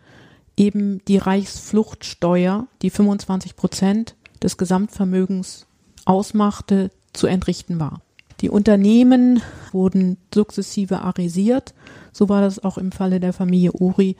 eben 0.56 1.04
die 1.04 1.18
Reichsfluchtsteuer, 1.18 2.66
die 2.82 2.90
25 2.90 3.54
Prozent 3.54 4.16
des 4.42 4.56
Gesamtvermögens 4.56 5.68
ausmachte, 6.06 6.90
zu 7.12 7.28
entrichten 7.28 7.78
war. 7.78 8.02
Die 8.40 8.50
Unternehmen 8.50 9.42
wurden 9.72 10.16
sukzessive 10.34 11.00
arisiert. 11.00 11.74
So 12.12 12.28
war 12.28 12.40
das 12.40 12.62
auch 12.62 12.78
im 12.78 12.92
Falle 12.92 13.20
der 13.20 13.32
Familie 13.32 13.72
Uri, 13.72 14.16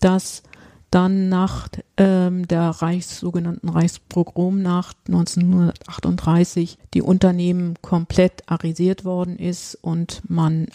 dass 0.00 0.42
dann 0.90 1.28
nach 1.28 1.68
ähm, 1.98 2.48
der 2.48 2.70
Reichs, 2.70 3.20
sogenannten 3.20 3.68
Reichspogromnacht 3.68 4.96
1938 5.08 6.78
die 6.94 7.02
Unternehmen 7.02 7.74
komplett 7.82 8.42
arisiert 8.46 9.04
worden 9.04 9.36
ist 9.36 9.74
und 9.74 10.22
man 10.28 10.68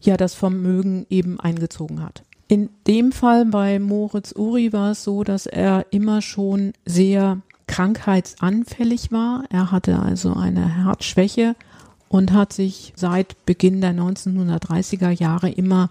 ja 0.00 0.16
das 0.16 0.34
Vermögen 0.34 1.06
eben 1.10 1.38
eingezogen 1.38 2.02
hat. 2.02 2.22
In 2.46 2.70
dem 2.86 3.12
Fall 3.12 3.44
bei 3.44 3.78
Moritz 3.78 4.32
Uri 4.32 4.72
war 4.72 4.92
es 4.92 5.04
so, 5.04 5.22
dass 5.22 5.44
er 5.44 5.84
immer 5.90 6.22
schon 6.22 6.72
sehr 6.86 7.42
krankheitsanfällig 7.66 9.12
war. 9.12 9.44
Er 9.50 9.70
hatte 9.70 9.98
also 9.98 10.32
eine 10.32 10.84
Herzschwäche 10.84 11.54
und 12.08 12.32
hat 12.32 12.52
sich 12.52 12.92
seit 12.96 13.46
Beginn 13.46 13.80
der 13.80 13.92
1930er 13.92 15.10
Jahre 15.10 15.50
immer 15.50 15.90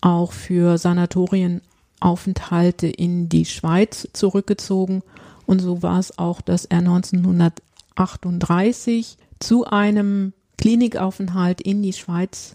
auch 0.00 0.32
für 0.32 0.78
Sanatorienaufenthalte 0.78 2.86
in 2.86 3.28
die 3.28 3.44
Schweiz 3.44 4.06
zurückgezogen. 4.12 5.02
Und 5.46 5.58
so 5.60 5.82
war 5.82 5.98
es 5.98 6.16
auch, 6.18 6.40
dass 6.40 6.64
er 6.64 6.78
1938 6.78 9.18
zu 9.38 9.66
einem 9.66 10.32
Klinikaufenthalt 10.58 11.60
in 11.60 11.82
die 11.82 11.92
Schweiz 11.92 12.54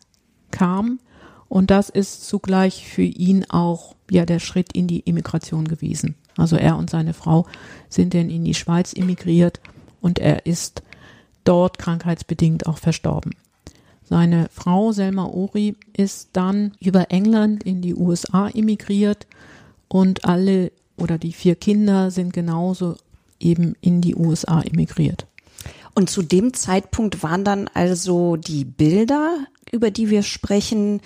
kam. 0.52 1.00
Und 1.48 1.72
das 1.72 1.90
ist 1.90 2.28
zugleich 2.28 2.88
für 2.88 3.04
ihn 3.04 3.46
auch 3.50 3.96
ja 4.10 4.26
der 4.26 4.40
Schritt 4.40 4.74
in 4.74 4.88
die 4.88 5.02
Immigration 5.02 5.68
gewesen. 5.68 6.16
Also 6.38 6.56
er 6.56 6.78
und 6.78 6.90
seine 6.90 7.14
Frau 7.14 7.46
sind 7.90 8.14
dann 8.14 8.30
in 8.30 8.44
die 8.44 8.54
Schweiz 8.54 8.94
emigriert 8.94 9.60
und 10.02 10.20
er 10.20 10.46
ist 10.46 10.84
dort 11.46 11.78
krankheitsbedingt 11.78 12.68
auch 12.68 12.78
verstorben. 12.78 13.32
Seine 14.08 14.48
Frau 14.52 14.92
Selma 14.92 15.26
Ori 15.26 15.76
ist 15.96 16.30
dann 16.34 16.74
über 16.80 17.10
England 17.12 17.64
in 17.64 17.82
die 17.82 17.96
USA 17.96 18.50
emigriert 18.50 19.26
und 19.88 20.26
alle 20.26 20.72
oder 20.98 21.18
die 21.18 21.34
vier 21.34 21.56
Kinder 21.56 22.12
sind 22.12 22.34
genauso 22.34 22.96
eben 23.40 23.76
in 23.82 24.02
die 24.02 24.16
USA 24.16 24.62
emigriert. 24.62 25.26
Und 25.94 26.10
zu 26.10 26.22
dem 26.22 26.54
Zeitpunkt 26.54 27.24
waren 27.24 27.44
dann 27.44 27.70
also 27.74 28.36
die 28.36 28.66
Bilder, 28.66 29.48
über 29.72 29.92
die 29.92 30.10
wir 30.10 30.24
sprechen, 30.24 31.02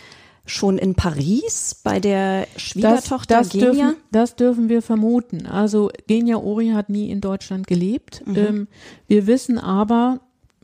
schon 0.45 0.77
in 0.79 0.95
Paris 0.95 1.79
bei 1.83 1.99
der 1.99 2.47
Schwiegertochter 2.57 3.37
das, 3.37 3.49
das 3.49 3.51
Genia? 3.51 3.71
Dürfen, 3.71 4.01
das 4.11 4.35
dürfen 4.35 4.69
wir 4.69 4.81
vermuten. 4.81 5.45
Also 5.45 5.91
Genia 6.07 6.37
Ori 6.37 6.69
hat 6.69 6.89
nie 6.89 7.09
in 7.11 7.21
Deutschland 7.21 7.67
gelebt. 7.67 8.23
Mhm. 8.25 8.35
Ähm, 8.35 8.67
wir 9.07 9.27
wissen 9.27 9.59
aber, 9.59 10.21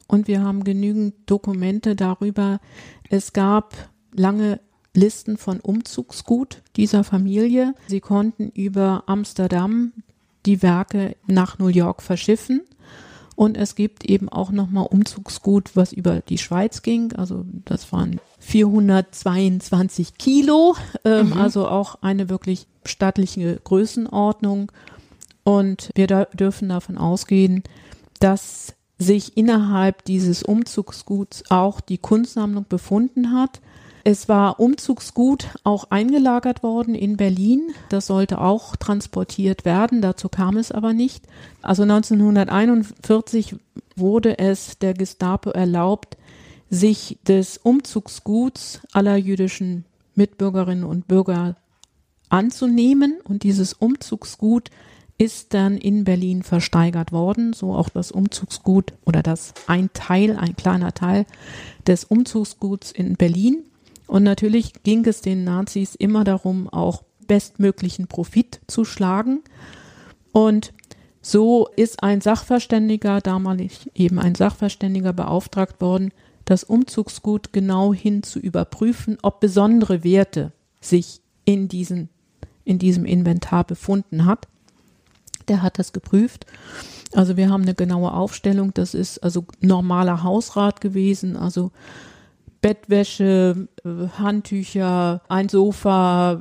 und 0.08 0.28
wir 0.28 0.44
haben 0.44 0.64
genügend 0.64 1.16
Dokumente 1.26 1.96
darüber. 1.96 2.60
Es 3.10 3.34
gab 3.34 3.90
lange 4.14 4.60
Listen 4.94 5.38
von 5.38 5.60
Umzugsgut 5.60 6.62
dieser 6.76 7.04
Familie. 7.04 7.74
Sie 7.88 8.00
konnten 8.00 8.50
über 8.50 9.04
Amsterdam 9.08 9.92
die 10.46 10.62
Werke 10.62 11.16
nach 11.28 11.58
New 11.58 11.68
York 11.68 12.02
verschiffen 12.02 12.62
Und 13.36 13.58
es 13.58 13.76
gibt 13.76 14.06
eben 14.06 14.30
auch 14.30 14.52
nochmal 14.52 14.88
Umzugsgut, 14.90 15.76
was 15.76 15.92
über 15.92 16.22
die 16.22 16.38
Schweiz 16.38 16.82
ging. 16.82 17.12
Also 17.14 17.46
das 17.66 17.92
waren 17.92 18.22
422 18.40 20.18
Kilo, 20.18 20.76
ähm, 21.04 21.28
mhm. 21.28 21.34
also 21.34 21.68
auch 21.68 22.02
eine 22.02 22.30
wirklich 22.30 22.68
stattliche 22.86 23.60
Größenordnung. 23.64 24.72
Und 25.44 25.90
wir 25.96 26.08
da 26.08 26.26
dürfen 26.26 26.70
davon 26.70 26.98
ausgehen, 26.98 27.64
dass 28.20 28.75
sich 28.98 29.36
innerhalb 29.38 30.06
dieses 30.06 30.44
Umzugsguts 30.44 31.44
auch 31.50 31.82
die 31.82 31.98
Kunstsammlung 31.98 32.66
befunden 32.68 33.34
hat. 33.34 33.62
Es 34.08 34.30
war 34.30 34.60
Umzugsgut 34.60 35.48
auch 35.64 35.90
eingelagert 35.90 36.62
worden 36.62 36.94
in 36.94 37.18
Berlin. 37.18 37.72
Das 37.90 38.06
sollte 38.06 38.40
auch 38.40 38.76
transportiert 38.76 39.66
werden. 39.66 40.02
Dazu 40.02 40.30
kam 40.30 40.58
es 40.58 40.72
aber 40.72 40.94
nicht. 40.94 41.26
Also 41.64 41.84
1941 41.84 43.56
wurde 43.96 44.38
es 44.38 44.78
der 44.78 44.94
Gestapo 44.94 45.50
erlaubt, 45.50 46.18
sich 46.70 47.18
des 47.28 47.58
Umzugsguts 47.58 48.82
aller 48.92 49.18
jüdischen 49.18 49.86
Mitbürgerinnen 50.14 50.84
und 50.84 51.08
Bürger 51.08 51.56
anzunehmen. 52.30 53.16
Und 53.24 53.42
dieses 53.42 53.74
Umzugsgut 53.74 54.70
ist 55.18 55.54
dann 55.54 55.78
in 55.78 56.04
Berlin 56.04 56.44
versteigert 56.44 57.12
worden, 57.12 57.54
so 57.54 57.74
auch 57.74 57.90
das 57.90 58.12
Umzugsgut 58.12 58.94
oder 59.06 59.24
das 59.24 59.54
ein 59.68 59.90
Teil, 59.94 60.36
ein 60.38 60.56
kleiner 60.56 60.94
Teil 60.94 61.26
des 61.88 62.04
Umzugsguts 62.04 62.92
in 62.92 63.16
Berlin. 63.16 63.64
Und 64.08 64.24
natürlich 64.24 64.74
ging 64.84 65.06
es 65.06 65.22
den 65.22 65.44
Nazis 65.44 65.96
immer 65.96 66.24
darum, 66.24 66.68
auch 66.70 67.04
bestmöglichen 67.28 68.08
Profit 68.08 68.60
zu 68.68 68.86
schlagen. 68.86 69.42
Und 70.32 70.74
so 71.22 71.68
ist 71.76 72.04
ein 72.04 72.22
Sachverständiger, 72.22 73.22
damalig 73.22 73.90
eben 73.96 74.20
ein 74.20 74.36
Sachverständiger 74.36 75.14
beauftragt 75.14 75.82
worden, 75.82 76.12
das 76.44 76.64
Umzugsgut 76.64 77.52
genau 77.54 77.94
hin 77.94 78.22
zu 78.22 78.38
überprüfen, 78.40 79.18
ob 79.24 79.40
besondere 79.40 80.04
Werte 80.04 80.52
sich 80.80 81.22
in, 81.46 81.68
diesen, 81.68 82.10
in 82.64 82.78
diesem 82.78 83.06
Inventar 83.06 83.64
befunden 83.64 84.26
hat. 84.26 84.48
Der 85.48 85.62
hat 85.62 85.80
das 85.80 85.94
geprüft. 85.94 86.46
Also 87.14 87.38
wir 87.38 87.50
haben 87.50 87.64
eine 87.64 87.76
genaue 87.76 88.14
Aufstellung. 88.14 88.74
Das 88.74 88.94
ist 88.94 89.20
also 89.20 89.46
normaler 89.62 90.24
Hausrat 90.24 90.82
gewesen, 90.82 91.38
also 91.38 91.72
Bettwäsche, 92.62 93.68
äh, 93.84 94.08
Handtücher, 94.18 95.22
ein 95.30 95.50
Sofa, 95.50 96.40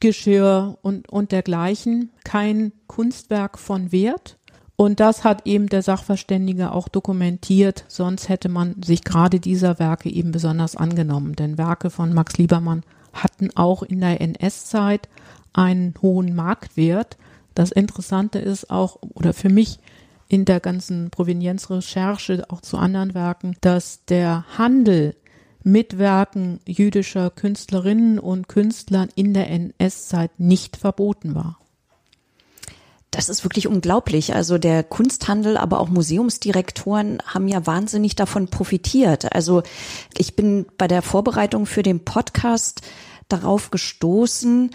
Geschirr 0.00 0.78
und, 0.82 1.08
und 1.10 1.30
dergleichen. 1.30 2.10
Kein 2.24 2.72
Kunstwerk 2.86 3.58
von 3.58 3.92
Wert. 3.92 4.38
Und 4.76 5.00
das 5.00 5.24
hat 5.24 5.44
eben 5.44 5.66
der 5.66 5.82
Sachverständige 5.82 6.70
auch 6.70 6.88
dokumentiert, 6.88 7.84
sonst 7.88 8.28
hätte 8.28 8.48
man 8.48 8.80
sich 8.80 9.02
gerade 9.02 9.40
dieser 9.40 9.80
Werke 9.80 10.08
eben 10.08 10.30
besonders 10.30 10.76
angenommen. 10.76 11.34
Denn 11.34 11.58
Werke 11.58 11.90
von 11.90 12.14
Max 12.14 12.38
Liebermann 12.38 12.84
hatten 13.12 13.50
auch 13.56 13.82
in 13.82 14.00
der 14.00 14.20
NS-Zeit 14.20 15.08
einen 15.52 15.94
hohen 16.00 16.34
Marktwert. 16.34 17.16
Das 17.58 17.72
Interessante 17.72 18.38
ist 18.38 18.70
auch, 18.70 18.98
oder 19.00 19.32
für 19.32 19.48
mich 19.48 19.80
in 20.28 20.44
der 20.44 20.60
ganzen 20.60 21.10
Provenienzrecherche 21.10 22.44
auch 22.50 22.60
zu 22.60 22.76
anderen 22.76 23.14
Werken, 23.14 23.56
dass 23.62 24.04
der 24.04 24.44
Handel 24.56 25.16
Mitwerken 25.64 26.60
jüdischer 26.68 27.30
Künstlerinnen 27.30 28.20
und 28.20 28.46
Künstlern 28.46 29.08
in 29.16 29.34
der 29.34 29.50
NS-Zeit 29.50 30.38
nicht 30.38 30.76
verboten 30.76 31.34
war. 31.34 31.58
Das 33.10 33.28
ist 33.28 33.42
wirklich 33.42 33.66
unglaublich. 33.66 34.36
Also 34.36 34.56
der 34.56 34.84
Kunsthandel, 34.84 35.56
aber 35.56 35.80
auch 35.80 35.88
Museumsdirektoren 35.88 37.18
haben 37.26 37.48
ja 37.48 37.66
wahnsinnig 37.66 38.14
davon 38.14 38.46
profitiert. 38.46 39.34
Also 39.34 39.64
ich 40.16 40.36
bin 40.36 40.66
bei 40.78 40.86
der 40.86 41.02
Vorbereitung 41.02 41.66
für 41.66 41.82
den 41.82 42.04
Podcast 42.04 42.82
darauf 43.28 43.72
gestoßen, 43.72 44.70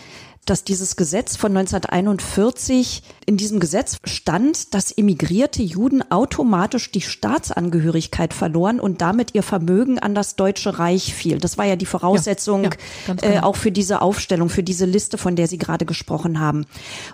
dass 0.46 0.64
dieses 0.64 0.96
Gesetz 0.96 1.38
von 1.38 1.56
1941, 1.56 3.04
in 3.26 3.38
diesem 3.38 3.60
Gesetz 3.60 3.98
stand, 4.04 4.74
dass 4.74 4.92
emigrierte 4.92 5.64
Juden 5.64 6.04
automatisch 6.12 6.92
die 6.92 7.02
Staatsangehörigkeit 7.02 8.34
verloren 8.34 8.80
und 8.80 9.02
damit 9.02 9.34
ihr 9.34 9.44
Vermögen 9.44 10.00
an 10.00 10.16
das 10.16 10.36
Deutsche 10.36 10.80
Reich 10.80 11.14
fiel. 11.14 11.38
Das 11.38 11.58
war 11.58 11.66
ja 11.66 11.76
die 11.76 11.86
Voraussetzung 11.86 12.64
ja, 12.64 12.70
ja, 13.08 13.14
äh, 13.14 13.34
genau. 13.36 13.48
auch 13.48 13.56
für 13.56 13.72
diese 13.72 14.02
Aufstellung, 14.02 14.50
für 14.50 14.64
diese 14.64 14.86
Liste, 14.86 15.18
von 15.18 15.36
der 15.36 15.48
Sie 15.48 15.58
gerade 15.58 15.86
gesprochen 15.86 16.40
haben. 16.40 16.66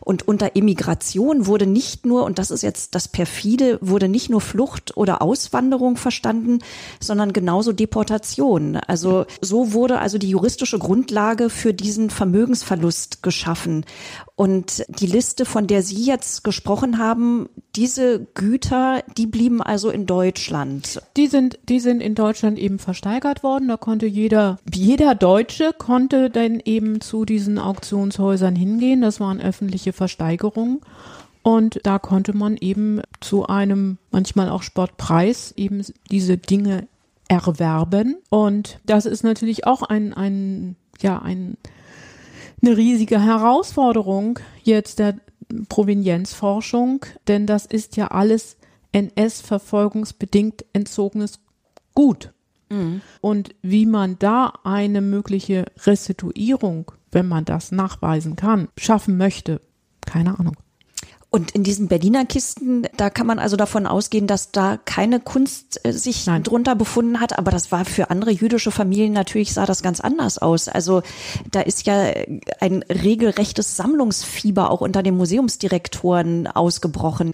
Und 0.02 0.28
unter 0.28 0.56
Emigration 0.56 1.46
wurde 1.46 1.68
nicht 1.68 2.06
nur, 2.06 2.24
und 2.24 2.40
das 2.40 2.52
ist 2.52 2.64
jetzt 2.64 2.96
das 2.96 3.08
perfide, 3.08 3.78
wurde 3.82 4.08
nicht 4.08 4.30
nur 4.30 4.42
Flucht 4.42 4.98
oder 4.98 5.22
Auswanderung 5.22 5.98
verstanden, 5.98 6.60
sondern 7.00 7.34
genauso 7.34 7.74
Deportation. 7.74 8.78
Also 8.78 9.26
so 9.42 9.74
wurde 9.74 10.00
also 10.00 10.18
die 10.18 10.30
juristische 10.30 10.80
Grundlage 10.80 11.50
für 11.50 11.74
diesen 11.74 12.10
Vermögensverlust 12.10 13.19
geschaffen. 13.22 13.86
Und 14.36 14.84
die 14.88 15.06
Liste, 15.06 15.46
von 15.46 15.68
der 15.68 15.84
Sie 15.84 16.04
jetzt 16.04 16.44
gesprochen 16.44 16.98
haben, 16.98 17.50
diese 17.76 18.26
Güter, 18.34 19.04
die 19.18 19.28
blieben 19.28 19.62
also 19.62 19.90
in 19.90 20.06
Deutschland. 20.06 21.02
Die 21.18 21.28
sind, 21.28 21.60
die 21.68 21.80
sind 21.80 22.02
in 22.02 22.16
Deutschland 22.16 22.58
eben 22.60 22.80
versteigert 22.80 23.44
worden. 23.44 23.68
Da 23.68 23.78
konnte 23.78 24.06
jeder, 24.06 24.60
jeder 24.74 25.16
Deutsche 25.16 25.74
konnte 25.78 26.30
dann 26.30 26.62
eben 26.64 27.02
zu 27.02 27.26
diesen 27.26 27.58
Auktionshäusern 27.58 28.56
hingehen. 28.56 29.02
Das 29.02 29.20
waren 29.20 29.42
öffentliche 29.42 29.94
Versteigerungen. 29.94 30.82
Und 31.42 31.80
da 31.84 32.00
konnte 32.00 32.34
man 32.34 32.58
eben 32.58 33.02
zu 33.22 33.48
einem 33.48 33.98
manchmal 34.12 34.50
auch 34.50 34.64
Sportpreis 34.64 35.54
eben 35.56 35.84
diese 36.12 36.38
Dinge 36.38 36.88
erwerben. 37.30 38.18
Und 38.30 38.80
das 38.86 39.06
ist 39.06 39.24
natürlich 39.24 39.66
auch 39.66 39.84
ein, 39.84 40.14
ein, 40.14 40.76
ja, 41.00 41.20
ein, 41.20 41.58
eine 42.62 42.78
riesige 42.78 43.22
Herausforderung 43.22 44.40
jetzt 44.64 45.00
der 45.00 45.16
Provenienzforschung, 45.68 47.06
denn 47.28 47.48
das 47.48 47.66
ist 47.66 47.98
ja 47.98 48.08
alles 48.08 48.58
NS-verfolgungsbedingt 48.92 50.66
entzogenes 50.74 51.40
Gut. 51.96 52.34
Mhm. 52.70 53.02
Und 53.22 53.56
wie 53.62 53.86
man 53.86 54.18
da 54.20 54.54
eine 54.64 55.02
mögliche 55.02 55.66
Restituierung, 55.86 56.92
wenn 57.12 57.28
man 57.28 57.46
das 57.46 57.72
nachweisen 57.72 58.36
kann, 58.36 58.70
schaffen 58.78 59.18
möchte, 59.18 59.62
keine 60.06 60.40
Ahnung. 60.40 60.56
Und 61.32 61.52
in 61.52 61.62
diesen 61.62 61.88
Berliner 61.88 62.26
Kisten, 62.26 62.88
da 62.98 63.12
kann 63.12 63.28
man 63.28 63.38
also 63.38 63.56
davon 63.56 63.86
ausgehen, 63.86 64.26
dass 64.26 64.52
da 64.52 64.80
keine 64.84 65.20
Kunst 65.20 65.80
äh, 65.84 65.94
sich 65.94 66.26
Nein. 66.26 66.42
drunter 66.42 66.76
befunden 66.76 67.20
hat. 67.20 67.38
Aber 67.38 67.52
das 67.52 67.72
war 67.72 67.86
für 67.86 68.10
andere 68.10 68.32
jüdische 68.32 68.72
Familien 68.72 69.14
natürlich 69.14 69.54
sah 69.54 69.68
das 69.68 69.84
ganz 69.84 70.00
anders 70.00 70.40
aus. 70.40 70.68
Also 70.68 71.04
da 71.52 71.62
ist 71.62 71.86
ja 71.86 72.14
ein 72.60 72.84
regelrechtes 72.84 73.76
Sammlungsfieber 73.76 74.72
auch 74.72 74.82
unter 74.82 75.04
den 75.04 75.18
Museumsdirektoren 75.18 76.48
ausgebrochen. 76.48 77.34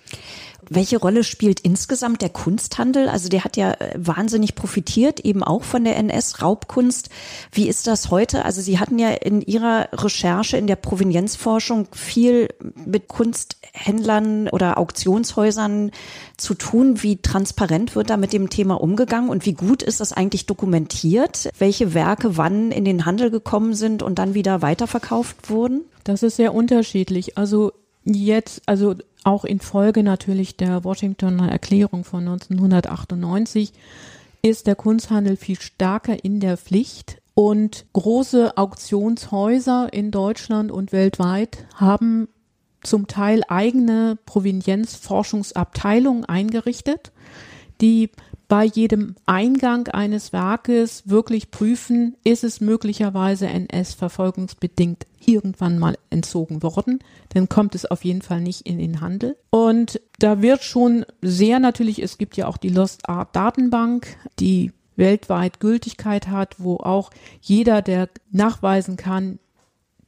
Welche 0.70 0.98
Rolle 0.98 1.24
spielt 1.24 1.60
insgesamt 1.60 2.22
der 2.22 2.30
Kunsthandel? 2.30 3.10
Also 3.10 3.30
der 3.30 3.44
hat 3.44 3.58
ja 3.58 3.74
äh, 3.74 3.94
wahnsinnig 3.98 4.56
profitiert, 4.56 5.20
eben 5.20 5.44
auch 5.44 5.64
von 5.64 5.84
der 5.84 5.98
NS-Raubkunst. 5.98 7.10
Wie 7.52 7.68
ist 7.68 7.88
das 7.88 8.12
heute? 8.12 8.46
Also 8.46 8.62
Sie 8.62 8.80
hatten 8.80 9.00
ja 9.00 9.10
in 9.10 9.42
Ihrer 9.42 9.90
Recherche 9.94 10.58
in 10.58 10.68
der 10.68 10.76
Provenienzforschung 10.76 11.88
viel 11.94 12.50
mit 12.86 13.08
Kunsthändlern 13.08 14.50
oder 14.50 14.78
Auktionshäusern 14.78 15.92
zu 16.38 16.54
tun. 16.54 17.04
Wie 17.04 17.22
transparent 17.22 17.96
wird 17.96 18.10
da 18.10 18.18
mit 18.18 18.34
dem 18.34 18.50
Thema 18.50 18.76
umgegangen 18.76 19.30
und 19.30 19.46
wie 19.46 19.54
gut 19.54 19.84
ist 19.84 20.00
das 20.00 20.14
eigentlich 20.14 20.46
dokumentiert? 20.46 21.50
Welche 21.58 21.94
Werke 21.94 22.38
wann 22.38 22.72
in 22.72 22.86
den 22.86 23.06
Handel 23.06 23.32
gekommen 23.32 23.74
sind 23.74 24.04
und 24.04 24.20
dann 24.20 24.34
wieder 24.34 24.62
weiterverkauft 24.62 25.50
wurden? 25.50 25.82
Das 26.04 26.24
ist 26.24 26.36
sehr 26.36 26.54
unterschiedlich. 26.54 27.38
Also 27.38 27.72
jetzt, 28.06 28.62
also 28.66 28.96
auch 29.24 29.46
infolge 29.46 30.04
natürlich 30.04 30.56
der 30.56 30.84
Washingtoner 30.84 31.52
Erklärung 31.52 32.04
von 32.04 32.28
1998 32.28 33.74
ist 34.42 34.68
der 34.68 34.76
Kunsthandel 34.76 35.38
viel 35.38 35.60
stärker 35.60 36.24
in 36.24 36.40
der 36.40 36.58
Pflicht 36.58 37.22
und 37.34 37.86
große 37.94 38.58
Auktionshäuser 38.58 39.92
in 39.92 40.12
Deutschland 40.12 40.72
und 40.72 40.92
weltweit 40.92 41.66
haben 41.76 42.28
zum 42.82 43.08
Teil 43.08 43.42
eigene 43.48 44.18
Provenienzforschungsabteilungen 44.26 46.26
eingerichtet, 46.26 47.12
die 47.82 48.12
bei 48.48 48.66
jedem 48.66 49.16
Eingang 49.26 49.88
eines 49.88 50.34
Werkes 50.34 51.04
wirklich 51.10 51.52
prüfen, 51.52 52.16
ist 52.24 52.44
es 52.44 52.62
möglicherweise 52.62 53.48
NS-verfolgungsbedingt 53.48 55.08
irgendwann 55.26 55.80
mal 55.80 55.98
entzogen 56.10 56.62
worden, 56.62 57.00
dann 57.30 57.50
kommt 57.50 57.74
es 57.76 57.86
auf 57.86 58.06
jeden 58.06 58.22
Fall 58.22 58.42
nicht 58.42 58.62
in 58.62 58.78
den 58.78 59.02
Handel. 59.02 59.36
Und 59.50 60.00
da 60.20 60.42
wird 60.42 60.64
schon 60.64 61.06
sehr 61.22 61.60
natürlich, 61.60 62.02
es 62.02 62.18
gibt 62.18 62.38
ja 62.38 62.48
auch 62.48 62.58
die 62.58 62.70
Lost 62.70 63.10
Art 63.10 63.36
Datenbank, 63.36 64.18
die 64.40 64.72
weltweit 64.96 65.60
Gültigkeit 65.60 66.28
hat, 66.28 66.56
wo 66.60 66.78
auch 66.78 67.10
jeder, 67.42 67.82
der 67.82 68.10
nachweisen 68.32 68.98
kann, 68.98 69.40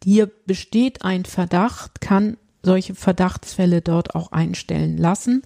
hier 0.03 0.27
besteht 0.45 1.03
ein 1.03 1.25
Verdacht, 1.25 2.01
kann 2.01 2.37
solche 2.67 2.95
Verdachtsfälle 2.95 3.81
dort 3.81 4.13
auch 4.13 4.33
einstellen 4.33 4.97
lassen. 4.97 5.41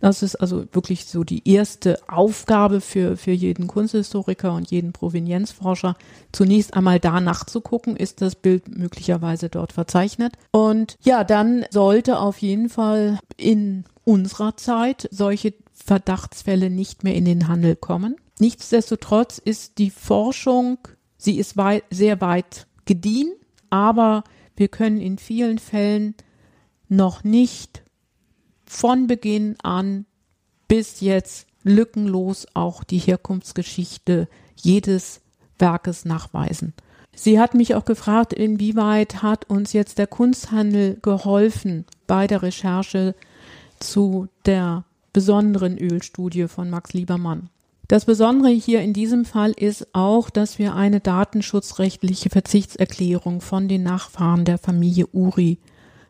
Das 0.00 0.22
ist 0.22 0.36
also 0.36 0.64
wirklich 0.72 1.04
so 1.06 1.24
die 1.24 1.46
erste 1.48 1.98
Aufgabe 2.08 2.80
für, 2.80 3.16
für 3.16 3.32
jeden 3.32 3.66
Kunsthistoriker 3.66 4.54
und 4.54 4.70
jeden 4.70 4.92
Provenienzforscher, 4.92 5.96
zunächst 6.30 6.74
einmal 6.74 7.00
da 7.00 7.20
nachzugucken, 7.20 7.96
ist 7.96 8.22
das 8.22 8.36
Bild 8.36 8.68
möglicherweise 8.68 9.48
dort 9.48 9.72
verzeichnet. 9.72 10.34
Und 10.52 10.94
ja, 11.02 11.24
dann 11.24 11.64
sollte 11.70 12.20
auf 12.20 12.38
jeden 12.38 12.68
Fall 12.68 13.18
in 13.36 13.82
unserer 14.04 14.56
Zeit 14.56 15.08
solche 15.10 15.54
Verdachtsfälle 15.72 16.70
nicht 16.70 17.02
mehr 17.02 17.16
in 17.16 17.24
den 17.24 17.48
Handel 17.48 17.74
kommen. 17.74 18.14
Nichtsdestotrotz 18.38 19.38
ist 19.38 19.78
die 19.78 19.90
Forschung, 19.90 20.78
sie 21.18 21.36
ist 21.36 21.56
weit, 21.56 21.82
sehr 21.90 22.20
weit 22.20 22.68
gediehen, 22.84 23.32
aber 23.70 24.22
wir 24.54 24.68
können 24.68 25.00
in 25.00 25.18
vielen 25.18 25.58
Fällen 25.58 26.14
noch 26.90 27.24
nicht 27.24 27.82
von 28.66 29.06
Beginn 29.06 29.56
an 29.62 30.06
bis 30.68 31.00
jetzt 31.00 31.46
lückenlos 31.62 32.46
auch 32.54 32.84
die 32.84 32.98
Herkunftsgeschichte 32.98 34.28
jedes 34.56 35.20
Werkes 35.58 36.04
nachweisen. 36.04 36.74
Sie 37.14 37.40
hat 37.40 37.54
mich 37.54 37.74
auch 37.74 37.84
gefragt, 37.84 38.32
inwieweit 38.32 39.22
hat 39.22 39.50
uns 39.50 39.72
jetzt 39.72 39.98
der 39.98 40.06
Kunsthandel 40.06 40.98
geholfen 41.02 41.84
bei 42.06 42.26
der 42.26 42.42
Recherche 42.42 43.14
zu 43.78 44.28
der 44.46 44.84
besonderen 45.12 45.76
Ölstudie 45.76 46.48
von 46.48 46.70
Max 46.70 46.92
Liebermann. 46.92 47.50
Das 47.88 48.04
Besondere 48.04 48.50
hier 48.52 48.80
in 48.82 48.92
diesem 48.92 49.24
Fall 49.24 49.50
ist 49.50 49.88
auch, 49.94 50.30
dass 50.30 50.60
wir 50.60 50.76
eine 50.76 51.00
datenschutzrechtliche 51.00 52.30
Verzichtserklärung 52.30 53.40
von 53.40 53.66
den 53.66 53.82
Nachfahren 53.82 54.44
der 54.44 54.58
Familie 54.58 55.08
Uri 55.08 55.58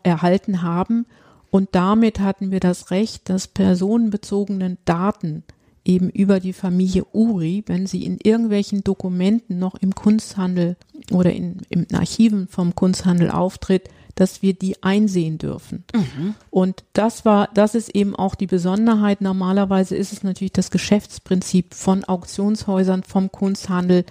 erhalten 0.02 0.62
haben 0.62 1.06
und 1.50 1.70
damit 1.72 2.20
hatten 2.20 2.50
wir 2.50 2.60
das 2.60 2.90
Recht, 2.90 3.28
dass 3.28 3.48
personenbezogenen 3.48 4.78
Daten 4.84 5.42
eben 5.84 6.10
über 6.10 6.40
die 6.40 6.52
Familie 6.52 7.04
Uri, 7.12 7.64
wenn 7.66 7.86
sie 7.86 8.04
in 8.04 8.18
irgendwelchen 8.22 8.84
Dokumenten 8.84 9.58
noch 9.58 9.74
im 9.76 9.94
Kunsthandel 9.94 10.76
oder 11.10 11.32
in, 11.32 11.58
in 11.68 11.86
Archiven 11.94 12.48
vom 12.48 12.74
Kunsthandel 12.74 13.30
auftritt, 13.30 13.88
dass 14.14 14.42
wir 14.42 14.52
die 14.52 14.82
einsehen 14.82 15.38
dürfen. 15.38 15.84
Mhm. 15.94 16.34
Und 16.50 16.84
das 16.92 17.24
war, 17.24 17.48
das 17.54 17.74
ist 17.74 17.94
eben 17.94 18.14
auch 18.14 18.34
die 18.34 18.46
Besonderheit. 18.46 19.22
Normalerweise 19.22 19.96
ist 19.96 20.12
es 20.12 20.22
natürlich 20.22 20.52
das 20.52 20.70
Geschäftsprinzip 20.70 21.74
von 21.74 22.04
Auktionshäusern, 22.04 23.02
vom 23.02 23.32
Kunsthandel, 23.32 24.04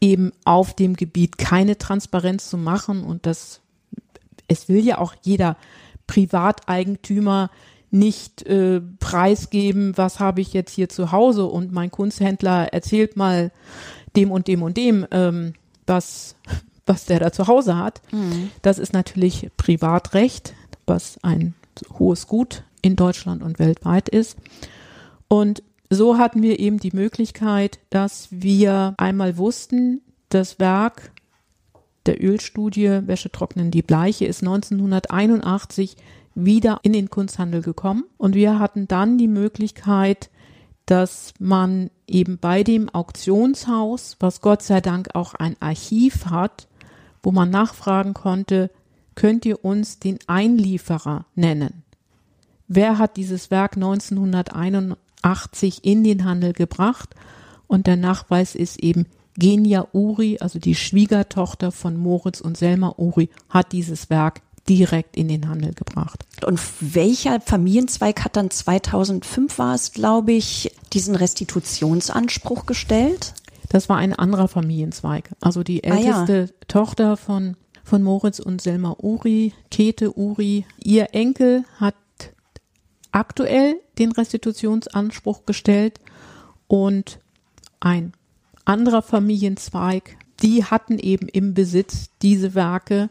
eben 0.00 0.32
auf 0.44 0.74
dem 0.74 0.94
Gebiet 0.94 1.38
keine 1.38 1.78
Transparenz 1.78 2.50
zu 2.50 2.58
machen. 2.58 3.02
Und 3.02 3.24
das, 3.24 3.60
es 4.48 4.68
will 4.68 4.84
ja 4.84 4.98
auch 4.98 5.14
jeder 5.22 5.56
Privateigentümer 6.06 7.50
nicht 7.90 8.42
äh, 8.42 8.80
preisgeben, 9.00 9.96
was 9.96 10.20
habe 10.20 10.40
ich 10.40 10.52
jetzt 10.52 10.72
hier 10.72 10.88
zu 10.88 11.12
Hause 11.12 11.46
und 11.46 11.72
mein 11.72 11.90
Kunsthändler 11.90 12.72
erzählt 12.72 13.16
mal 13.16 13.52
dem 14.16 14.30
und 14.30 14.48
dem 14.48 14.62
und 14.62 14.76
dem, 14.76 15.06
ähm, 15.10 15.54
was 15.86 16.36
was 16.86 17.04
der 17.04 17.18
da 17.18 17.32
zu 17.32 17.48
Hause 17.48 17.76
hat. 17.76 18.00
Mhm. 18.12 18.50
Das 18.62 18.78
ist 18.78 18.92
natürlich 18.92 19.50
Privatrecht, 19.56 20.54
was 20.86 21.18
ein 21.22 21.54
hohes 21.98 22.28
Gut 22.28 22.62
in 22.80 22.94
Deutschland 22.94 23.42
und 23.42 23.58
weltweit 23.58 24.08
ist. 24.08 24.36
Und 25.26 25.64
so 25.90 26.18
hatten 26.18 26.42
wir 26.42 26.60
eben 26.60 26.78
die 26.78 26.92
Möglichkeit, 26.92 27.80
dass 27.90 28.28
wir 28.30 28.94
einmal 28.98 29.36
wussten, 29.36 30.00
das 30.28 30.58
Werk 30.58 31.10
der 32.06 32.22
Ölstudie 32.22 33.06
Wäsche 33.06 33.30
trocknen 33.30 33.70
die 33.70 33.82
Bleiche 33.82 34.26
ist 34.26 34.42
1981 34.42 35.96
wieder 36.34 36.80
in 36.82 36.92
den 36.92 37.10
Kunsthandel 37.10 37.62
gekommen 37.62 38.04
und 38.18 38.34
wir 38.34 38.58
hatten 38.58 38.88
dann 38.88 39.18
die 39.18 39.28
Möglichkeit, 39.28 40.30
dass 40.84 41.34
man 41.38 41.90
eben 42.06 42.38
bei 42.38 42.62
dem 42.62 42.88
Auktionshaus, 42.88 44.16
was 44.20 44.40
Gott 44.40 44.62
sei 44.62 44.80
Dank 44.80 45.14
auch 45.14 45.34
ein 45.34 45.56
Archiv 45.60 46.26
hat, 46.26 46.68
wo 47.22 47.32
man 47.32 47.50
nachfragen 47.50 48.14
konnte, 48.14 48.70
könnt 49.16 49.44
ihr 49.46 49.64
uns 49.64 49.98
den 49.98 50.18
Einlieferer 50.28 51.26
nennen? 51.34 51.82
Wer 52.68 52.98
hat 52.98 53.16
dieses 53.16 53.50
Werk 53.50 53.74
1981 53.76 55.84
in 55.84 56.04
den 56.04 56.24
Handel 56.24 56.52
gebracht? 56.52 57.16
Und 57.66 57.88
der 57.88 57.96
Nachweis 57.96 58.54
ist 58.54 58.78
eben 58.78 59.06
Genia 59.36 59.86
Uri, 59.92 60.38
also 60.40 60.58
die 60.58 60.74
Schwiegertochter 60.74 61.72
von 61.72 61.96
Moritz 61.96 62.40
und 62.40 62.56
Selma 62.56 62.94
Uri, 62.96 63.28
hat 63.48 63.72
dieses 63.72 64.10
Werk 64.10 64.40
direkt 64.68 65.16
in 65.16 65.28
den 65.28 65.48
Handel 65.48 65.72
gebracht. 65.74 66.24
Und 66.44 66.60
welcher 66.80 67.40
Familienzweig 67.40 68.24
hat 68.24 68.36
dann 68.36 68.50
2005 68.50 69.58
war 69.58 69.74
es, 69.74 69.92
glaube 69.92 70.32
ich, 70.32 70.72
diesen 70.92 71.14
Restitutionsanspruch 71.14 72.66
gestellt? 72.66 73.34
Das 73.68 73.88
war 73.88 73.96
ein 73.96 74.12
anderer 74.12 74.48
Familienzweig. 74.48 75.30
Also 75.40 75.62
die 75.62 75.84
älteste 75.84 76.32
ah, 76.32 76.52
ja. 76.52 76.66
Tochter 76.68 77.16
von, 77.16 77.56
von 77.84 78.02
Moritz 78.02 78.38
und 78.38 78.60
Selma 78.60 78.96
Uri, 79.00 79.52
Käthe 79.70 80.16
Uri. 80.16 80.66
Ihr 80.82 81.14
Enkel 81.14 81.64
hat 81.78 81.94
aktuell 83.12 83.76
den 83.98 84.12
Restitutionsanspruch 84.12 85.46
gestellt 85.46 86.00
und 86.68 87.18
ein 87.80 88.12
anderer 88.66 89.02
Familienzweig, 89.02 90.16
die 90.42 90.64
hatten 90.64 90.98
eben 90.98 91.28
im 91.28 91.54
Besitz 91.54 92.10
diese 92.22 92.54
Werke, 92.54 93.08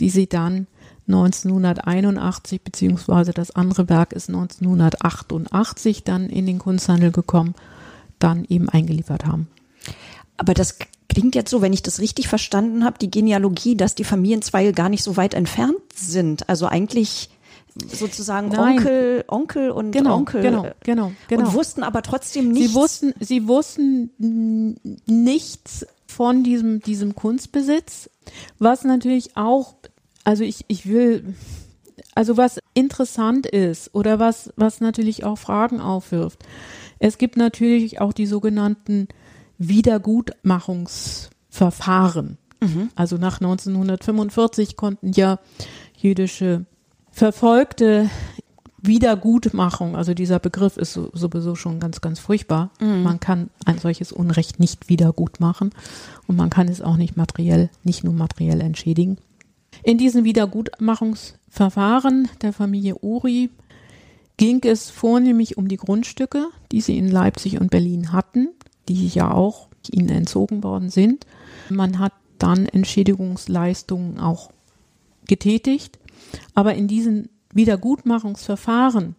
die 0.00 0.10
sie 0.10 0.28
dann 0.28 0.66
1981 1.08 2.62
beziehungsweise 2.62 3.32
das 3.32 3.50
andere 3.50 3.88
Werk 3.88 4.12
ist 4.12 4.28
1988 4.28 6.04
dann 6.04 6.28
in 6.28 6.46
den 6.46 6.58
Kunsthandel 6.58 7.10
gekommen, 7.10 7.54
dann 8.18 8.44
eben 8.44 8.68
eingeliefert 8.68 9.24
haben. 9.24 9.48
Aber 10.36 10.54
das 10.54 10.78
klingt 11.08 11.34
jetzt 11.34 11.50
so, 11.50 11.62
wenn 11.62 11.72
ich 11.72 11.82
das 11.82 12.00
richtig 12.00 12.28
verstanden 12.28 12.84
habe, 12.84 12.98
die 12.98 13.10
Genealogie, 13.10 13.76
dass 13.76 13.94
die 13.94 14.04
Familienzweige 14.04 14.72
gar 14.72 14.88
nicht 14.88 15.02
so 15.02 15.16
weit 15.16 15.34
entfernt 15.34 15.78
sind. 15.94 16.48
Also 16.48 16.66
eigentlich 16.66 17.30
sozusagen 17.74 18.48
Nein. 18.48 18.78
Onkel, 18.78 19.24
Onkel 19.28 19.70
und 19.70 19.92
genau, 19.92 20.16
Onkel. 20.16 20.42
Genau, 20.42 20.66
genau, 20.84 21.12
genau. 21.28 21.46
Und 21.46 21.54
wussten 21.54 21.82
aber 21.82 22.02
trotzdem 22.02 22.50
nichts. 22.50 22.70
Sie 22.70 22.74
wussten, 22.74 23.14
sie 23.20 23.48
wussten 23.48 25.00
nichts 25.06 25.86
von 26.06 26.42
diesem, 26.42 26.80
diesem 26.80 27.14
Kunstbesitz, 27.14 28.10
was 28.58 28.84
natürlich 28.84 29.36
auch, 29.36 29.74
also 30.24 30.44
ich, 30.44 30.64
ich 30.68 30.88
will, 30.88 31.34
also 32.14 32.36
was 32.36 32.58
interessant 32.74 33.46
ist 33.46 33.94
oder 33.94 34.18
was, 34.18 34.52
was 34.56 34.80
natürlich 34.80 35.24
auch 35.24 35.38
Fragen 35.38 35.80
aufwirft. 35.80 36.44
Es 36.98 37.18
gibt 37.18 37.36
natürlich 37.36 38.00
auch 38.00 38.12
die 38.12 38.26
sogenannten 38.26 39.08
Wiedergutmachungsverfahren. 39.58 42.38
Mhm. 42.60 42.90
Also 42.96 43.16
nach 43.16 43.40
1945 43.40 44.76
konnten 44.76 45.12
ja 45.12 45.38
jüdische 45.96 46.66
Verfolgte 47.18 48.08
Wiedergutmachung, 48.80 49.96
also 49.96 50.14
dieser 50.14 50.38
Begriff 50.38 50.76
ist 50.76 50.92
so, 50.92 51.10
sowieso 51.12 51.56
schon 51.56 51.80
ganz, 51.80 52.00
ganz 52.00 52.20
furchtbar. 52.20 52.70
Mhm. 52.80 53.02
Man 53.02 53.18
kann 53.18 53.50
ein 53.64 53.78
solches 53.78 54.12
Unrecht 54.12 54.60
nicht 54.60 54.88
wiedergutmachen 54.88 55.74
und 56.26 56.36
man 56.36 56.48
kann 56.48 56.68
es 56.68 56.80
auch 56.80 56.96
nicht 56.96 57.16
materiell, 57.16 57.70
nicht 57.82 58.04
nur 58.04 58.14
materiell 58.14 58.60
entschädigen. 58.60 59.18
In 59.82 59.98
diesen 59.98 60.24
Wiedergutmachungsverfahren 60.24 62.28
der 62.40 62.52
Familie 62.52 62.94
Uri 62.96 63.50
ging 64.36 64.60
es 64.62 64.88
vornehmlich 64.88 65.58
um 65.58 65.66
die 65.66 65.76
Grundstücke, 65.76 66.46
die 66.70 66.80
sie 66.80 66.98
in 66.98 67.10
Leipzig 67.10 67.60
und 67.60 67.70
Berlin 67.70 68.12
hatten 68.12 68.50
die 68.88 69.08
ja 69.08 69.30
auch 69.30 69.68
ihnen 69.90 70.08
entzogen 70.08 70.64
worden 70.64 70.90
sind. 70.90 71.26
Man 71.68 71.98
hat 71.98 72.12
dann 72.38 72.66
Entschädigungsleistungen 72.66 74.18
auch 74.18 74.50
getätigt. 75.26 75.98
Aber 76.54 76.74
in 76.74 76.88
diesen 76.88 77.28
Wiedergutmachungsverfahren 77.52 79.14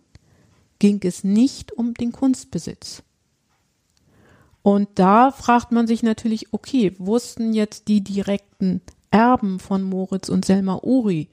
ging 0.79 0.99
es 1.03 1.23
nicht 1.23 1.71
um 1.71 1.93
den 1.93 2.12
Kunstbesitz. 2.12 3.03
Und 4.62 4.88
da 4.95 5.31
fragt 5.31 5.71
man 5.71 5.88
sich 5.88 6.03
natürlich, 6.03 6.53
okay, 6.53 6.93
wussten 6.97 7.53
jetzt 7.53 7.88
die 7.88 8.01
direkten 8.01 8.81
Erben 9.12 9.59
von 9.59 9.83
Moritz 9.83 10.29
und 10.29 10.45
Selma 10.45 10.79
Uri, 10.83 11.29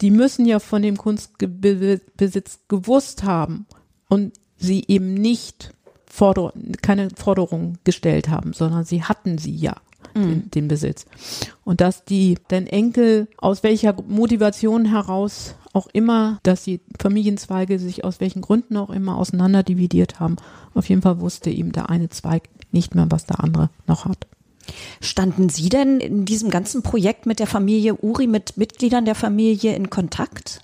die 0.00 0.10
müssen 0.10 0.46
ja 0.46 0.58
von 0.58 0.82
dem 0.82 0.96
Kunstbesitz 0.96 2.60
gewusst 2.68 3.24
haben 3.24 3.66
und 4.08 4.32
sie 4.56 4.84
eben 4.88 5.14
nicht 5.14 5.72
Forder 6.06 6.52
keine 6.80 7.08
Forderungen 7.10 7.78
gestellt 7.84 8.28
haben, 8.28 8.52
sondern 8.52 8.84
sie 8.84 9.02
hatten 9.02 9.38
sie 9.38 9.54
ja. 9.54 9.76
Mhm. 10.14 10.22
Den, 10.22 10.50
den 10.50 10.68
Besitz. 10.68 11.06
Und 11.64 11.80
dass 11.80 12.04
die 12.04 12.36
den 12.50 12.66
Enkel 12.66 13.28
aus 13.36 13.62
welcher 13.62 13.94
Motivation 14.06 14.84
heraus 14.86 15.54
auch 15.72 15.88
immer, 15.92 16.38
dass 16.44 16.64
die 16.64 16.80
Familienzweige 17.00 17.78
sich 17.78 18.04
aus 18.04 18.20
welchen 18.20 18.42
Gründen 18.42 18.76
auch 18.76 18.90
immer 18.90 19.16
auseinander 19.16 19.62
dividiert 19.62 20.20
haben, 20.20 20.36
auf 20.72 20.88
jeden 20.88 21.02
Fall 21.02 21.20
wusste 21.20 21.50
ihm 21.50 21.72
der 21.72 21.90
eine 21.90 22.08
Zweig 22.08 22.48
nicht 22.70 22.94
mehr, 22.94 23.06
was 23.10 23.26
der 23.26 23.42
andere 23.42 23.70
noch 23.86 24.04
hat. 24.04 24.26
Standen 25.00 25.48
Sie 25.48 25.68
denn 25.68 26.00
in 26.00 26.24
diesem 26.24 26.48
ganzen 26.48 26.82
Projekt 26.82 27.26
mit 27.26 27.38
der 27.38 27.46
Familie 27.46 27.96
Uri, 27.96 28.26
mit 28.26 28.56
Mitgliedern 28.56 29.04
der 29.04 29.14
Familie 29.14 29.74
in 29.74 29.90
Kontakt? 29.90 30.60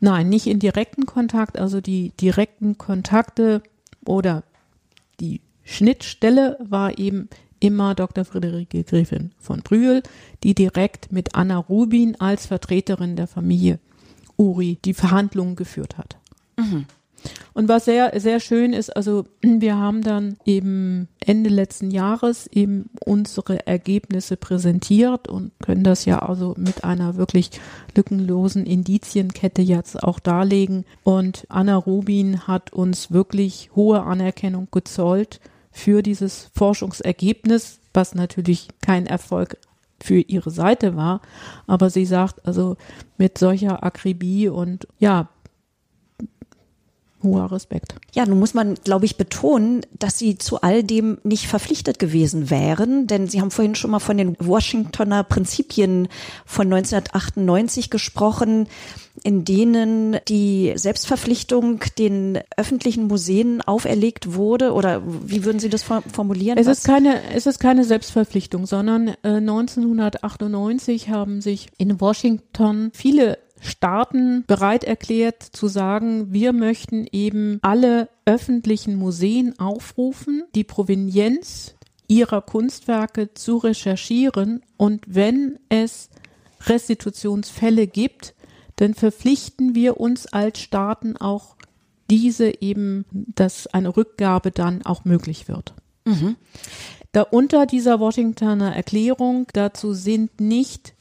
Nein, 0.00 0.28
nicht 0.28 0.46
in 0.46 0.60
direkten 0.60 1.06
Kontakt. 1.06 1.58
Also 1.58 1.80
die 1.80 2.12
direkten 2.20 2.78
Kontakte 2.78 3.62
oder 4.04 4.44
die 5.20 5.40
Schnittstelle 5.64 6.56
war 6.60 6.98
eben 6.98 7.28
immer 7.60 7.94
Dr. 7.94 8.24
Friederike 8.24 8.84
Griffin 8.84 9.32
von 9.38 9.62
Brühl, 9.62 10.02
die 10.42 10.54
direkt 10.54 11.12
mit 11.12 11.34
Anna 11.34 11.58
Rubin 11.58 12.16
als 12.20 12.46
Vertreterin 12.46 13.16
der 13.16 13.26
Familie 13.26 13.78
Uri 14.36 14.78
die 14.84 14.94
Verhandlungen 14.94 15.56
geführt 15.56 15.98
hat. 15.98 16.16
Mhm. 16.56 16.86
Und 17.52 17.68
was 17.68 17.86
sehr, 17.86 18.12
sehr 18.20 18.38
schön 18.38 18.72
ist, 18.72 18.94
also 18.96 19.24
wir 19.42 19.76
haben 19.76 20.02
dann 20.02 20.36
eben 20.44 21.08
Ende 21.20 21.50
letzten 21.50 21.90
Jahres 21.90 22.46
eben 22.46 22.90
unsere 23.04 23.66
Ergebnisse 23.66 24.36
präsentiert 24.36 25.28
und 25.28 25.52
können 25.60 25.82
das 25.82 26.04
ja 26.04 26.20
also 26.20 26.54
mit 26.56 26.84
einer 26.84 27.16
wirklich 27.16 27.50
lückenlosen 27.96 28.64
Indizienkette 28.64 29.62
jetzt 29.62 30.02
auch 30.02 30.20
darlegen. 30.20 30.84
Und 31.02 31.46
Anna 31.48 31.76
Rubin 31.76 32.46
hat 32.46 32.72
uns 32.72 33.10
wirklich 33.10 33.70
hohe 33.74 34.02
Anerkennung 34.02 34.68
gezollt 34.70 35.40
für 35.78 36.02
dieses 36.02 36.50
Forschungsergebnis, 36.54 37.78
was 37.94 38.14
natürlich 38.16 38.68
kein 38.82 39.06
Erfolg 39.06 39.58
für 40.00 40.18
ihre 40.18 40.50
Seite 40.50 40.96
war. 40.96 41.20
Aber 41.68 41.88
sie 41.88 42.04
sagt 42.04 42.44
also 42.46 42.76
mit 43.16 43.38
solcher 43.38 43.84
Akribie 43.84 44.48
und 44.48 44.88
ja, 44.98 45.28
hoher 47.28 47.52
Respekt. 47.52 47.94
Ja, 48.12 48.26
nun 48.26 48.38
muss 48.38 48.54
man, 48.54 48.74
glaube 48.74 49.04
ich, 49.04 49.16
betonen, 49.16 49.82
dass 49.98 50.18
Sie 50.18 50.38
zu 50.38 50.60
all 50.60 50.82
dem 50.82 51.18
nicht 51.22 51.46
verpflichtet 51.46 51.98
gewesen 51.98 52.50
wären, 52.50 53.06
denn 53.06 53.28
Sie 53.28 53.40
haben 53.40 53.50
vorhin 53.50 53.74
schon 53.74 53.90
mal 53.90 53.98
von 53.98 54.16
den 54.16 54.36
Washingtoner 54.38 55.24
Prinzipien 55.24 56.08
von 56.44 56.72
1998 56.72 57.90
gesprochen, 57.90 58.68
in 59.24 59.44
denen 59.44 60.16
die 60.28 60.72
Selbstverpflichtung 60.76 61.80
den 61.98 62.38
öffentlichen 62.56 63.06
Museen 63.06 63.60
auferlegt 63.62 64.34
wurde, 64.34 64.72
oder 64.72 65.02
wie 65.04 65.44
würden 65.44 65.58
Sie 65.58 65.68
das 65.68 65.82
formulieren? 65.82 66.58
Es 66.58 66.66
ist 66.66 66.84
keine, 66.84 67.20
es 67.34 67.46
ist 67.46 67.58
keine 67.58 67.84
Selbstverpflichtung, 67.84 68.66
sondern 68.66 69.08
äh, 69.22 69.38
1998 69.38 71.08
haben 71.10 71.40
sich 71.40 71.68
in 71.78 72.00
Washington 72.00 72.90
viele 72.94 73.38
Staaten 73.60 74.44
bereit 74.46 74.84
erklärt 74.84 75.42
zu 75.42 75.68
sagen, 75.68 76.32
wir 76.32 76.52
möchten 76.52 77.06
eben 77.10 77.58
alle 77.62 78.08
öffentlichen 78.24 78.96
Museen 78.96 79.58
aufrufen, 79.58 80.44
die 80.54 80.64
Provenienz 80.64 81.74
ihrer 82.06 82.40
Kunstwerke 82.42 83.34
zu 83.34 83.58
recherchieren 83.58 84.62
und 84.76 85.04
wenn 85.06 85.58
es 85.68 86.08
Restitutionsfälle 86.66 87.86
gibt, 87.86 88.34
dann 88.76 88.94
verpflichten 88.94 89.74
wir 89.74 90.00
uns 90.00 90.26
als 90.26 90.60
Staaten 90.60 91.16
auch 91.16 91.56
diese 92.10 92.62
eben, 92.62 93.04
dass 93.10 93.66
eine 93.66 93.96
Rückgabe 93.96 94.50
dann 94.50 94.84
auch 94.84 95.04
möglich 95.04 95.48
wird. 95.48 95.74
Mhm. 96.04 96.36
Da 97.12 97.22
unter 97.22 97.66
dieser 97.66 98.00
Washingtoner 98.00 98.74
Erklärung 98.74 99.46
dazu 99.52 99.92
sind 99.92 100.40
nicht 100.40 100.94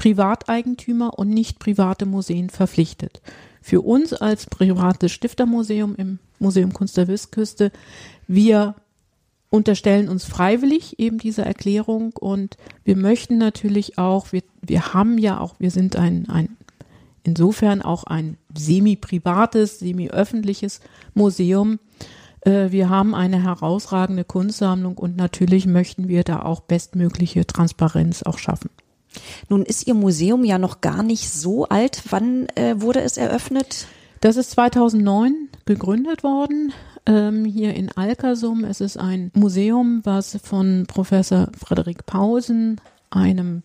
Privateigentümer 0.00 1.18
und 1.18 1.28
nicht 1.28 1.58
private 1.58 2.06
Museen 2.06 2.48
verpflichtet. 2.48 3.20
Für 3.60 3.82
uns 3.82 4.14
als 4.14 4.46
privates 4.46 5.12
Stiftermuseum 5.12 5.94
im 5.94 6.20
Museum 6.38 6.72
Kunst 6.72 6.96
der 6.96 7.06
Westküste, 7.06 7.70
wir 8.26 8.76
unterstellen 9.50 10.08
uns 10.08 10.24
freiwillig 10.24 10.98
eben 10.98 11.18
diese 11.18 11.44
Erklärung 11.44 12.14
und 12.18 12.56
wir 12.82 12.96
möchten 12.96 13.36
natürlich 13.36 13.98
auch, 13.98 14.32
wir, 14.32 14.42
wir 14.62 14.94
haben 14.94 15.18
ja 15.18 15.38
auch, 15.38 15.56
wir 15.58 15.70
sind 15.70 15.96
ein, 15.96 16.30
ein 16.30 16.56
insofern 17.22 17.82
auch 17.82 18.04
ein 18.04 18.38
semi-privates, 18.56 19.80
semi-öffentliches 19.80 20.80
Museum. 21.12 21.78
Äh, 22.40 22.70
wir 22.70 22.88
haben 22.88 23.14
eine 23.14 23.42
herausragende 23.42 24.24
Kunstsammlung 24.24 24.96
und 24.96 25.18
natürlich 25.18 25.66
möchten 25.66 26.08
wir 26.08 26.24
da 26.24 26.40
auch 26.40 26.60
bestmögliche 26.60 27.46
Transparenz 27.46 28.22
auch 28.22 28.38
schaffen. 28.38 28.70
Nun 29.48 29.64
ist 29.64 29.86
Ihr 29.86 29.94
Museum 29.94 30.44
ja 30.44 30.58
noch 30.58 30.80
gar 30.80 31.02
nicht 31.02 31.30
so 31.30 31.66
alt. 31.66 32.02
Wann 32.10 32.48
äh, 32.54 32.80
wurde 32.80 33.00
es 33.00 33.16
eröffnet? 33.16 33.86
Das 34.20 34.36
ist 34.36 34.50
2009 34.52 35.48
gegründet 35.64 36.22
worden, 36.22 36.72
ähm, 37.06 37.44
hier 37.44 37.74
in 37.74 37.90
Alkersum. 37.90 38.64
Es 38.64 38.80
ist 38.80 38.98
ein 38.98 39.30
Museum, 39.34 40.00
was 40.04 40.38
von 40.42 40.84
Professor 40.86 41.48
Frederik 41.58 42.04
Pausen, 42.04 42.80
einem 43.08 43.62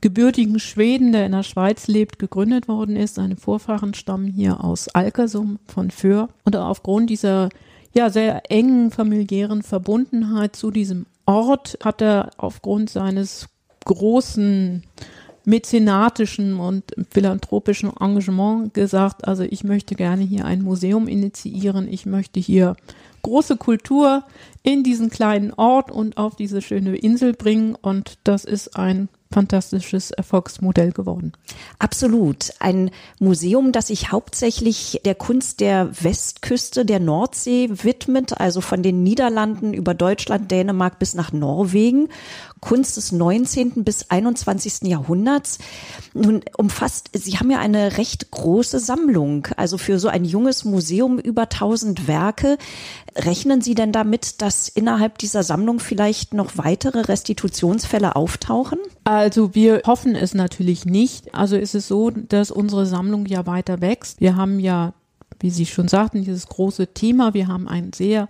gebürtigen 0.00 0.58
Schweden, 0.58 1.12
der 1.12 1.24
in 1.24 1.32
der 1.32 1.44
Schweiz 1.44 1.86
lebt, 1.86 2.18
gegründet 2.18 2.68
worden 2.68 2.96
ist. 2.96 3.14
Seine 3.14 3.36
Vorfahren 3.36 3.94
stammen 3.94 4.26
hier 4.26 4.62
aus 4.62 4.88
Alkersum 4.88 5.58
von 5.66 5.90
Föhr. 5.90 6.28
Und 6.44 6.56
aufgrund 6.56 7.08
dieser 7.08 7.48
ja 7.94 8.10
sehr 8.10 8.50
engen 8.50 8.90
familiären 8.90 9.62
Verbundenheit 9.62 10.56
zu 10.56 10.70
diesem 10.70 11.06
Ort 11.24 11.78
hat 11.84 12.02
er 12.02 12.30
aufgrund 12.36 12.90
seines 12.90 13.48
großen 13.84 14.82
mäzenatischen 15.44 16.60
und 16.60 16.84
philanthropischen 17.10 17.90
Engagement 17.98 18.74
gesagt, 18.74 19.26
also 19.26 19.42
ich 19.42 19.64
möchte 19.64 19.94
gerne 19.94 20.22
hier 20.22 20.44
ein 20.44 20.62
Museum 20.62 21.08
initiieren, 21.08 21.88
ich 21.88 22.06
möchte 22.06 22.38
hier 22.38 22.76
große 23.22 23.56
Kultur 23.56 24.24
in 24.62 24.82
diesen 24.82 25.10
kleinen 25.10 25.52
Ort 25.52 25.90
und 25.90 26.16
auf 26.16 26.36
diese 26.36 26.62
schöne 26.62 26.96
Insel 26.96 27.32
bringen 27.32 27.74
und 27.74 28.18
das 28.24 28.44
ist 28.44 28.76
ein 28.76 29.08
fantastisches 29.32 30.10
Erfolgsmodell 30.10 30.92
geworden. 30.92 31.32
Absolut. 31.78 32.50
Ein 32.60 32.90
Museum, 33.18 33.72
das 33.72 33.88
sich 33.88 34.12
hauptsächlich 34.12 35.00
der 35.04 35.14
Kunst 35.14 35.60
der 35.60 35.90
Westküste 36.02 36.84
der 36.84 37.00
Nordsee 37.00 37.70
widmet, 37.70 38.38
also 38.38 38.60
von 38.60 38.82
den 38.82 39.02
Niederlanden 39.02 39.72
über 39.72 39.94
Deutschland, 39.94 40.50
Dänemark 40.50 40.98
bis 40.98 41.14
nach 41.14 41.32
Norwegen. 41.32 42.08
Kunst 42.62 42.96
des 42.96 43.10
19. 43.10 43.84
bis 43.84 44.08
21. 44.08 44.88
Jahrhunderts. 44.88 45.58
Nun 46.14 46.42
umfasst, 46.56 47.10
Sie 47.12 47.36
haben 47.36 47.50
ja 47.50 47.58
eine 47.58 47.98
recht 47.98 48.30
große 48.30 48.78
Sammlung, 48.78 49.48
also 49.56 49.78
für 49.78 49.98
so 49.98 50.08
ein 50.08 50.24
junges 50.24 50.64
Museum 50.64 51.18
über 51.18 51.42
1000 51.42 52.06
Werke. 52.06 52.56
Rechnen 53.16 53.60
Sie 53.60 53.74
denn 53.74 53.90
damit, 53.90 54.40
dass 54.40 54.68
innerhalb 54.68 55.18
dieser 55.18 55.42
Sammlung 55.42 55.80
vielleicht 55.80 56.34
noch 56.34 56.56
weitere 56.56 57.00
Restitutionsfälle 57.00 58.14
auftauchen? 58.14 58.78
Also 59.02 59.56
wir 59.56 59.82
hoffen 59.84 60.14
es 60.14 60.32
natürlich 60.32 60.86
nicht. 60.86 61.34
Also 61.34 61.56
ist 61.56 61.74
es 61.74 61.88
so, 61.88 62.10
dass 62.10 62.52
unsere 62.52 62.86
Sammlung 62.86 63.26
ja 63.26 63.44
weiter 63.44 63.80
wächst. 63.80 64.20
Wir 64.20 64.36
haben 64.36 64.60
ja, 64.60 64.94
wie 65.40 65.50
Sie 65.50 65.66
schon 65.66 65.88
sagten, 65.88 66.22
dieses 66.22 66.46
große 66.46 66.94
Thema. 66.94 67.34
Wir 67.34 67.48
haben 67.48 67.66
ein 67.66 67.92
sehr 67.92 68.28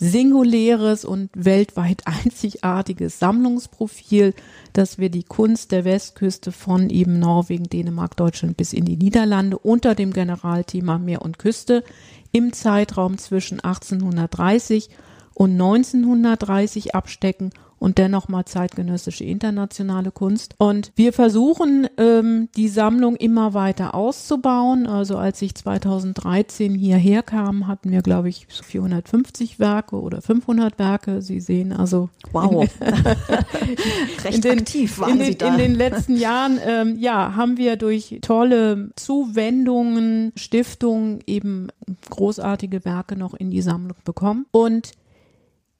singuläres 0.00 1.04
und 1.04 1.30
weltweit 1.34 2.02
einzigartiges 2.06 3.18
Sammlungsprofil, 3.18 4.34
dass 4.72 4.98
wir 4.98 5.10
die 5.10 5.22
Kunst 5.22 5.70
der 5.70 5.84
Westküste 5.84 6.50
von 6.50 6.90
eben 6.90 7.18
Norwegen, 7.20 7.68
Dänemark, 7.68 8.16
Deutschland 8.16 8.56
bis 8.56 8.72
in 8.72 8.86
die 8.86 8.96
Niederlande 8.96 9.58
unter 9.58 9.94
dem 9.94 10.12
Generalthema 10.12 10.98
Meer 10.98 11.22
und 11.22 11.38
Küste 11.38 11.84
im 12.32 12.52
Zeitraum 12.52 13.18
zwischen 13.18 13.60
1830 13.60 14.88
und 15.34 15.52
1930 15.52 16.94
abstecken 16.94 17.50
und 17.80 17.98
dennoch 17.98 18.28
mal 18.28 18.44
zeitgenössische 18.44 19.24
internationale 19.24 20.12
Kunst. 20.12 20.54
Und 20.58 20.92
wir 20.94 21.12
versuchen, 21.12 21.88
ähm, 21.96 22.48
die 22.54 22.68
Sammlung 22.68 23.16
immer 23.16 23.54
weiter 23.54 23.94
auszubauen. 23.94 24.86
Also 24.86 25.16
als 25.16 25.40
ich 25.42 25.54
2013 25.54 26.74
hierher 26.74 27.22
kam, 27.22 27.66
hatten 27.66 27.90
wir, 27.90 28.02
glaube 28.02 28.28
ich, 28.28 28.46
450 28.46 29.58
Werke 29.58 29.98
oder 29.98 30.20
500 30.20 30.78
Werke. 30.78 31.22
Sie 31.22 31.40
sehen 31.40 31.72
also. 31.72 32.10
Wow. 32.32 32.68
Recht 34.24 34.44
den, 34.44 34.58
aktiv 34.60 34.98
waren 34.98 35.12
in 35.12 35.18
den, 35.18 35.26
Sie 35.26 35.38
da. 35.38 35.48
In 35.48 35.58
den 35.58 35.74
letzten 35.74 36.16
Jahren, 36.16 36.60
ähm, 36.64 36.96
ja, 36.98 37.34
haben 37.34 37.56
wir 37.56 37.76
durch 37.76 38.18
tolle 38.20 38.90
Zuwendungen, 38.96 40.32
Stiftungen 40.36 41.20
eben 41.26 41.68
großartige 42.10 42.84
Werke 42.84 43.16
noch 43.16 43.32
in 43.32 43.50
die 43.50 43.62
Sammlung 43.62 43.96
bekommen. 44.04 44.44
Und 44.50 44.92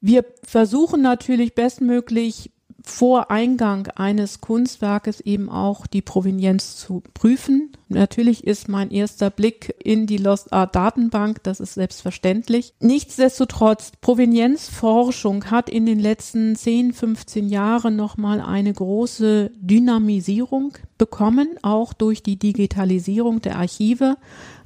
wir 0.00 0.24
versuchen 0.42 1.02
natürlich 1.02 1.54
bestmöglich 1.54 2.50
vor 2.82 3.30
Eingang 3.30 3.88
eines 3.88 4.40
Kunstwerkes 4.40 5.20
eben 5.20 5.48
auch 5.48 5.86
die 5.86 6.02
Provenienz 6.02 6.76
zu 6.76 7.02
prüfen. 7.14 7.72
Natürlich 7.88 8.44
ist 8.44 8.68
mein 8.68 8.90
erster 8.90 9.30
Blick 9.30 9.74
in 9.82 10.06
die 10.06 10.16
Lost 10.16 10.52
Art 10.52 10.74
Datenbank, 10.74 11.42
das 11.42 11.60
ist 11.60 11.74
selbstverständlich. 11.74 12.72
Nichtsdestotrotz, 12.80 13.92
Provenienzforschung 14.00 15.50
hat 15.50 15.68
in 15.68 15.86
den 15.86 15.98
letzten 15.98 16.56
10, 16.56 16.92
15 16.92 17.48
Jahren 17.48 17.96
nochmal 17.96 18.40
eine 18.40 18.72
große 18.72 19.50
Dynamisierung 19.56 20.74
bekommen, 20.98 21.56
auch 21.62 21.92
durch 21.92 22.22
die 22.22 22.38
Digitalisierung 22.38 23.42
der 23.42 23.56
Archive. 23.56 24.16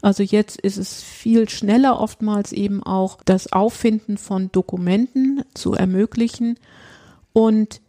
Also 0.05 0.23
jetzt 0.23 0.61
ist 0.61 0.77
es 0.77 1.03
viel 1.03 1.49
schneller 1.49 1.99
oftmals 1.99 2.53
eben 2.53 2.83
auch 2.83 3.19
das 3.25 3.53
Auffinden 3.53 4.19
von 4.19 4.53
Dokumenten 4.53 5.43
zu 5.55 5.73
ermöglichen. 5.73 6.59
Und 7.33 7.81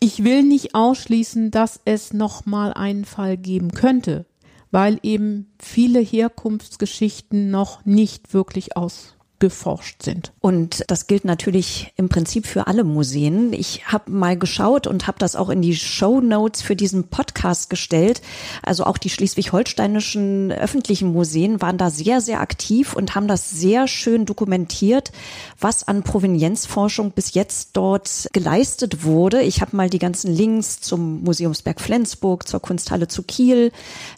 ich 0.00 0.24
will 0.24 0.42
nicht 0.42 0.74
ausschließen, 0.74 1.52
dass 1.52 1.80
es 1.84 2.12
noch 2.12 2.44
mal 2.44 2.72
einen 2.72 3.04
Fall 3.04 3.36
geben 3.36 3.70
könnte. 3.70 4.26
weil 4.70 4.98
eben 5.02 5.46
viele 5.58 6.00
Herkunftsgeschichten 6.00 7.50
noch 7.50 7.84
nicht 7.86 8.34
wirklich 8.34 8.76
aus 8.76 9.15
geforscht 9.38 10.02
sind. 10.02 10.32
Und 10.40 10.84
das 10.88 11.06
gilt 11.06 11.24
natürlich 11.24 11.92
im 11.96 12.08
Prinzip 12.08 12.46
für 12.46 12.66
alle 12.66 12.84
Museen. 12.84 13.52
Ich 13.52 13.86
habe 13.86 14.10
mal 14.10 14.38
geschaut 14.38 14.86
und 14.86 15.06
habe 15.06 15.18
das 15.18 15.36
auch 15.36 15.50
in 15.50 15.60
die 15.60 15.76
Show 15.76 16.20
Notes 16.20 16.62
für 16.62 16.74
diesen 16.74 17.08
Podcast 17.08 17.68
gestellt. 17.68 18.22
Also 18.62 18.84
auch 18.84 18.96
die 18.96 19.10
schleswig-holsteinischen 19.10 20.52
öffentlichen 20.52 21.12
Museen 21.12 21.60
waren 21.60 21.76
da 21.76 21.90
sehr, 21.90 22.22
sehr 22.22 22.40
aktiv 22.40 22.94
und 22.94 23.14
haben 23.14 23.28
das 23.28 23.50
sehr 23.50 23.88
schön 23.88 24.24
dokumentiert, 24.24 25.12
was 25.60 25.86
an 25.86 26.02
Provenienzforschung 26.02 27.10
bis 27.10 27.34
jetzt 27.34 27.70
dort 27.74 28.28
geleistet 28.32 29.04
wurde. 29.04 29.42
Ich 29.42 29.60
habe 29.60 29.76
mal 29.76 29.90
die 29.90 29.98
ganzen 29.98 30.34
Links 30.34 30.80
zum 30.80 31.22
Museumsberg 31.24 31.80
Flensburg, 31.80 32.48
zur 32.48 32.60
Kunsthalle 32.60 33.08
zu 33.08 33.22
Kiel, 33.22 33.70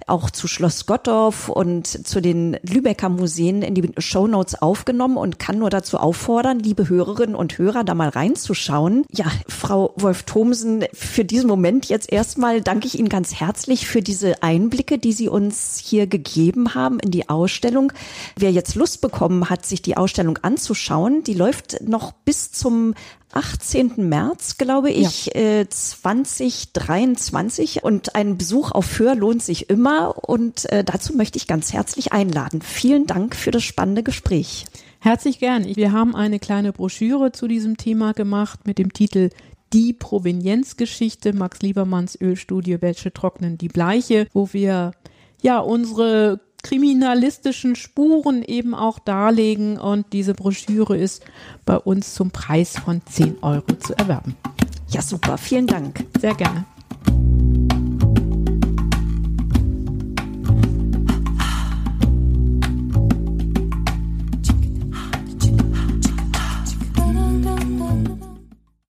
auch 0.06 0.30
zu 0.30 0.46
Schloss 0.46 0.86
Gottorf 0.86 1.48
und 1.48 1.86
zu 1.86 2.20
den 2.20 2.56
Lübecker 2.62 3.08
Museen 3.08 3.62
in 3.62 3.74
die 3.74 3.90
Show 3.98 4.28
Notes 4.28 4.60
aufgenommen 4.62 5.07
genommen 5.08 5.16
und 5.16 5.38
kann 5.38 5.58
nur 5.58 5.70
dazu 5.70 5.98
auffordern, 5.98 6.58
liebe 6.58 6.88
Hörerinnen 6.88 7.34
und 7.34 7.58
Hörer, 7.58 7.84
da 7.84 7.94
mal 7.94 8.08
reinzuschauen. 8.08 9.04
Ja, 9.12 9.26
Frau 9.48 9.94
Wolf-Thomsen, 9.96 10.84
für 10.92 11.24
diesen 11.24 11.48
Moment 11.48 11.86
jetzt 11.86 12.12
erstmal 12.12 12.60
danke 12.60 12.86
ich 12.86 12.98
Ihnen 12.98 13.08
ganz 13.08 13.34
herzlich 13.34 13.86
für 13.86 14.02
diese 14.02 14.42
Einblicke, 14.42 14.98
die 14.98 15.12
Sie 15.12 15.28
uns 15.28 15.78
hier 15.82 16.06
gegeben 16.06 16.74
haben 16.74 17.00
in 17.00 17.10
die 17.10 17.28
Ausstellung. 17.28 17.92
Wer 18.36 18.52
jetzt 18.52 18.74
Lust 18.74 19.00
bekommen 19.00 19.50
hat, 19.50 19.64
sich 19.66 19.82
die 19.82 19.96
Ausstellung 19.96 20.38
anzuschauen, 20.38 21.22
die 21.22 21.34
läuft 21.34 21.80
noch 21.82 22.12
bis 22.12 22.52
zum 22.52 22.94
18. 23.32 24.08
März, 24.08 24.58
glaube 24.58 24.90
ich, 24.90 25.26
ja. 25.26 25.60
äh, 25.60 25.68
2023. 25.68 27.84
Und 27.84 28.14
ein 28.14 28.38
Besuch 28.38 28.72
auf 28.72 28.86
Föhr 28.86 29.14
lohnt 29.14 29.42
sich 29.42 29.70
immer. 29.70 30.28
Und 30.28 30.70
äh, 30.70 30.84
dazu 30.84 31.14
möchte 31.14 31.36
ich 31.36 31.46
ganz 31.46 31.72
herzlich 31.72 32.12
einladen. 32.12 32.62
Vielen 32.62 33.06
Dank 33.06 33.36
für 33.36 33.50
das 33.50 33.64
spannende 33.64 34.02
Gespräch. 34.02 34.66
Herzlich 35.00 35.38
gern. 35.38 35.64
Wir 35.64 35.92
haben 35.92 36.16
eine 36.16 36.38
kleine 36.38 36.72
Broschüre 36.72 37.32
zu 37.32 37.46
diesem 37.46 37.76
Thema 37.76 38.12
gemacht 38.12 38.66
mit 38.66 38.78
dem 38.78 38.92
Titel 38.92 39.30
die 39.72 39.92
Provenienzgeschichte 39.92 41.34
Max 41.34 41.60
Liebermanns 41.60 42.18
Ölstudie 42.20 42.80
Welche 42.80 43.12
trocknen 43.12 43.58
die 43.58 43.68
Bleiche, 43.68 44.26
wo 44.32 44.48
wir 44.52 44.92
ja 45.42 45.58
unsere 45.58 46.40
kriminalistischen 46.62 47.76
Spuren 47.76 48.42
eben 48.42 48.74
auch 48.74 48.98
darlegen 48.98 49.78
und 49.78 50.12
diese 50.12 50.34
Broschüre 50.34 50.96
ist 50.96 51.22
bei 51.64 51.76
uns 51.76 52.14
zum 52.14 52.30
Preis 52.30 52.78
von 52.78 53.00
10 53.04 53.38
Euro 53.42 53.74
zu 53.78 53.96
erwerben. 53.96 54.36
Ja, 54.88 55.02
super. 55.02 55.38
Vielen 55.38 55.66
Dank. 55.66 56.04
Sehr 56.20 56.34
gerne. 56.34 56.64